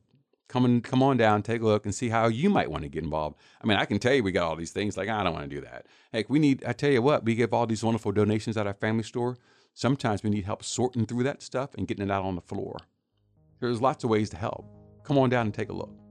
Come 0.49 0.67
and 0.67 0.85
come 0.85 1.03
on 1.03 1.17
down, 1.17 1.43
take 1.43 1.63
a 1.63 1.65
look, 1.65 1.87
and 1.87 1.95
see 1.95 2.11
how 2.11 2.29
you 2.29 2.51
might 2.51 2.71
want 2.71 2.83
to 2.83 2.91
get 2.91 3.03
involved. 3.03 3.39
I 3.63 3.67
mean, 3.67 3.79
I 3.79 3.87
can 3.87 3.99
tell 3.99 4.13
you 4.13 4.23
we 4.23 4.33
got 4.33 4.47
all 4.47 4.57
these 4.57 4.71
things. 4.71 4.97
Like 4.97 5.09
ah, 5.09 5.21
I 5.21 5.25
don't 5.25 5.33
want 5.33 5.49
to 5.49 5.55
do 5.55 5.63
that. 5.63 5.87
Heck, 6.13 6.29
we 6.29 6.39
need. 6.39 6.63
I 6.65 6.73
tell 6.73 6.91
you 6.91 7.01
what, 7.01 7.25
we 7.25 7.35
give 7.35 7.55
all 7.55 7.67
these 7.67 7.83
wonderful 7.83 8.13
donations 8.13 8.57
at 8.57 8.67
our 8.67 8.75
family 8.75 9.03
store. 9.03 9.39
Sometimes 9.75 10.23
we 10.23 10.29
need 10.29 10.45
help 10.45 10.63
sorting 10.63 11.07
through 11.07 11.23
that 11.23 11.43
stuff 11.43 11.71
and 11.75 11.89
getting 11.89 12.05
it 12.05 12.13
out 12.13 12.25
on 12.25 12.35
the 12.35 12.43
floor. 12.43 12.77
There's 13.61 13.81
lots 13.81 14.05
of 14.05 14.11
ways 14.11 14.29
to 14.31 14.37
help. 14.37 14.67
Come 15.05 15.17
on 15.17 15.31
down 15.31 15.47
and 15.47 15.55
take 15.55 15.71
a 15.71 15.73
look. 15.73 16.02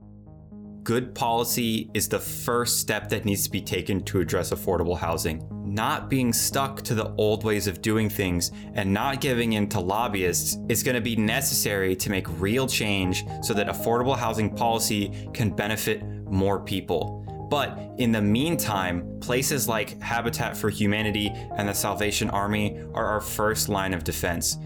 Good 0.82 1.14
policy 1.14 1.88
is 1.94 2.08
the 2.08 2.18
first 2.18 2.80
step 2.80 3.08
that 3.10 3.24
needs 3.24 3.44
to 3.44 3.50
be 3.50 3.60
taken 3.60 4.02
to 4.02 4.18
address 4.18 4.50
affordable 4.50 4.98
housing. 4.98 5.46
Not 5.64 6.10
being 6.10 6.32
stuck 6.32 6.82
to 6.82 6.94
the 6.96 7.14
old 7.14 7.44
ways 7.44 7.68
of 7.68 7.80
doing 7.82 8.10
things 8.10 8.50
and 8.74 8.92
not 8.92 9.20
giving 9.20 9.52
in 9.52 9.68
to 9.68 9.78
lobbyists 9.78 10.58
is 10.68 10.82
going 10.82 10.96
to 10.96 11.00
be 11.00 11.14
necessary 11.14 11.94
to 11.94 12.10
make 12.10 12.26
real 12.40 12.66
change 12.66 13.24
so 13.42 13.54
that 13.54 13.68
affordable 13.68 14.18
housing 14.18 14.50
policy 14.50 15.28
can 15.32 15.50
benefit 15.50 16.04
more 16.24 16.58
people. 16.58 17.20
But 17.48 17.78
in 17.98 18.10
the 18.10 18.22
meantime, 18.22 19.20
places 19.20 19.68
like 19.68 20.00
Habitat 20.02 20.56
for 20.56 20.68
Humanity 20.68 21.30
and 21.56 21.68
the 21.68 21.74
Salvation 21.74 22.28
Army 22.30 22.80
are 22.92 23.06
our 23.06 23.20
first 23.20 23.68
line 23.68 23.94
of 23.94 24.02
defense. 24.02 24.56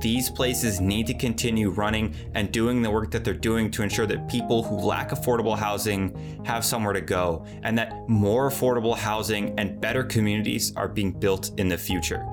These 0.00 0.30
places 0.30 0.80
need 0.80 1.06
to 1.08 1.14
continue 1.14 1.68
running 1.68 2.14
and 2.34 2.50
doing 2.50 2.80
the 2.80 2.90
work 2.90 3.10
that 3.10 3.22
they're 3.22 3.34
doing 3.34 3.70
to 3.72 3.82
ensure 3.82 4.06
that 4.06 4.28
people 4.28 4.62
who 4.62 4.76
lack 4.76 5.10
affordable 5.10 5.58
housing 5.58 6.42
have 6.44 6.64
somewhere 6.64 6.94
to 6.94 7.02
go 7.02 7.44
and 7.64 7.76
that 7.76 8.08
more 8.08 8.48
affordable 8.48 8.96
housing 8.96 9.58
and 9.58 9.78
better 9.78 10.02
communities 10.02 10.74
are 10.74 10.88
being 10.88 11.12
built 11.12 11.50
in 11.58 11.68
the 11.68 11.76
future. 11.76 12.24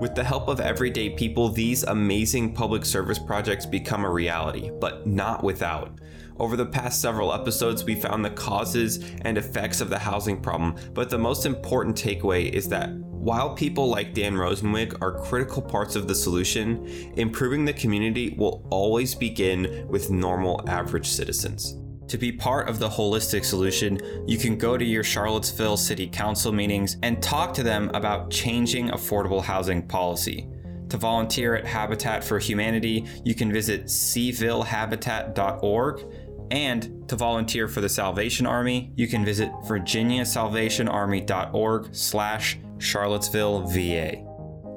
With 0.00 0.14
the 0.14 0.24
help 0.24 0.48
of 0.48 0.60
everyday 0.60 1.10
people, 1.10 1.48
these 1.48 1.82
amazing 1.84 2.52
public 2.52 2.84
service 2.84 3.18
projects 3.18 3.64
become 3.64 4.04
a 4.04 4.10
reality, 4.10 4.70
but 4.78 5.06
not 5.06 5.42
without. 5.42 5.98
Over 6.38 6.56
the 6.56 6.66
past 6.66 7.00
several 7.00 7.32
episodes, 7.32 7.84
we 7.84 7.94
found 7.94 8.22
the 8.22 8.30
causes 8.30 9.02
and 9.22 9.38
effects 9.38 9.80
of 9.80 9.88
the 9.88 9.98
housing 9.98 10.42
problem, 10.42 10.74
but 10.92 11.08
the 11.08 11.16
most 11.16 11.46
important 11.46 11.96
takeaway 11.96 12.50
is 12.50 12.68
that 12.68 12.90
while 13.24 13.54
people 13.54 13.88
like 13.88 14.12
Dan 14.12 14.34
Rosensweig 14.34 15.00
are 15.00 15.18
critical 15.18 15.62
parts 15.62 15.96
of 15.96 16.06
the 16.06 16.14
solution, 16.14 16.86
improving 17.16 17.64
the 17.64 17.72
community 17.72 18.34
will 18.36 18.66
always 18.68 19.14
begin 19.14 19.88
with 19.88 20.10
normal 20.10 20.62
average 20.68 21.08
citizens. 21.08 21.78
To 22.08 22.18
be 22.18 22.30
part 22.30 22.68
of 22.68 22.78
the 22.78 22.90
holistic 22.90 23.46
solution, 23.46 23.98
you 24.26 24.36
can 24.36 24.58
go 24.58 24.76
to 24.76 24.84
your 24.84 25.02
Charlottesville 25.02 25.78
City 25.78 26.06
Council 26.06 26.52
meetings 26.52 26.98
and 27.02 27.22
talk 27.22 27.54
to 27.54 27.62
them 27.62 27.90
about 27.94 28.30
changing 28.30 28.90
affordable 28.90 29.42
housing 29.42 29.88
policy. 29.88 30.46
To 30.90 30.98
volunteer 30.98 31.54
at 31.54 31.64
Habitat 31.64 32.22
for 32.22 32.38
Humanity, 32.38 33.06
you 33.24 33.34
can 33.34 33.50
visit 33.50 33.86
cvillehabitat.org 33.86 36.04
and 36.50 37.08
to 37.08 37.16
volunteer 37.16 37.68
for 37.68 37.80
the 37.80 37.88
Salvation 37.88 38.44
Army, 38.44 38.92
you 38.96 39.08
can 39.08 39.24
visit 39.24 39.50
virginiasalvationarmy.org 39.66 41.94
slash 41.94 42.58
Charlottesville 42.84 43.66
VA. 43.66 44.22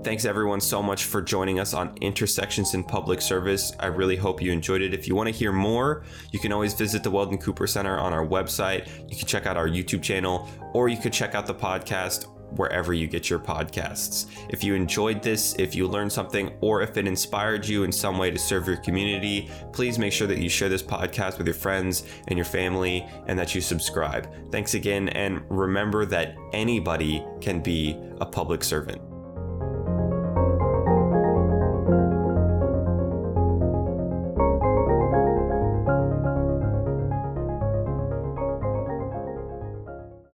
Thanks 0.04 0.24
everyone 0.24 0.62
so 0.62 0.82
much 0.82 1.04
for 1.04 1.22
joining 1.22 1.60
us 1.60 1.74
on 1.74 1.94
Intersections 2.00 2.74
in 2.74 2.84
Public 2.84 3.20
Service. 3.20 3.74
I 3.80 3.88
really 3.88 4.16
hope 4.16 4.42
you 4.42 4.54
enjoyed 4.54 4.82
it. 4.82 4.94
If 4.94 5.08
you 5.08 5.16
want 5.16 5.28
to 5.28 5.34
hear 5.34 5.52
more, 5.52 6.06
you 6.32 6.40
can 6.40 6.54
always 6.54 6.74
visit 6.74 7.04
the 7.04 7.12
Weldon 7.12 7.38
Cooper 7.38 7.68
Center 7.68 7.98
on 7.98 8.14
our 8.14 8.26
website. 8.26 8.88
You 9.10 9.18
can 9.18 9.28
check 9.28 9.46
out 9.46 9.58
our 9.58 9.68
YouTube 9.68 10.02
channel, 10.02 10.50
or 10.74 10.88
you 10.88 10.98
could 10.98 11.12
check 11.12 11.36
out 11.36 11.46
the 11.46 11.56
podcast 11.56 12.28
wherever 12.56 12.94
you 12.94 13.08
get 13.08 13.30
your 13.30 13.40
podcasts. 13.40 14.28
If 14.50 14.64
you 14.64 14.76
enjoyed 14.76 15.22
this, 15.22 15.56
if 15.60 15.76
you 15.76 15.88
learned 15.88 16.12
something, 16.12 16.52
or 16.62 16.82
if 16.82 16.98
it 16.98 17.08
inspired 17.08 17.68
you 17.68 17.84
in 17.84 17.92
some 17.92 18.18
way 18.18 18.32
to 18.32 18.40
serve 18.40 18.68
your 18.68 18.78
community, 18.78 19.50
please 19.74 20.00
make 20.00 20.14
sure 20.14 20.28
that 20.28 20.40
you 20.40 20.50
share 20.50 20.70
this 20.70 20.84
podcast 20.84 21.38
with 21.38 21.48
your 21.48 21.54
friends 21.54 22.04
and 22.28 22.38
your 22.38 22.46
family 22.46 23.06
and 23.28 23.38
that 23.38 23.54
you 23.54 23.62
subscribe. 23.62 24.30
Thanks 24.52 24.74
again, 24.74 25.10
and 25.10 25.42
remember 25.50 26.06
that 26.06 26.36
anybody 26.54 27.24
can 27.42 27.62
be 27.62 27.98
a 28.20 28.26
public 28.26 28.64
servant. 28.64 29.17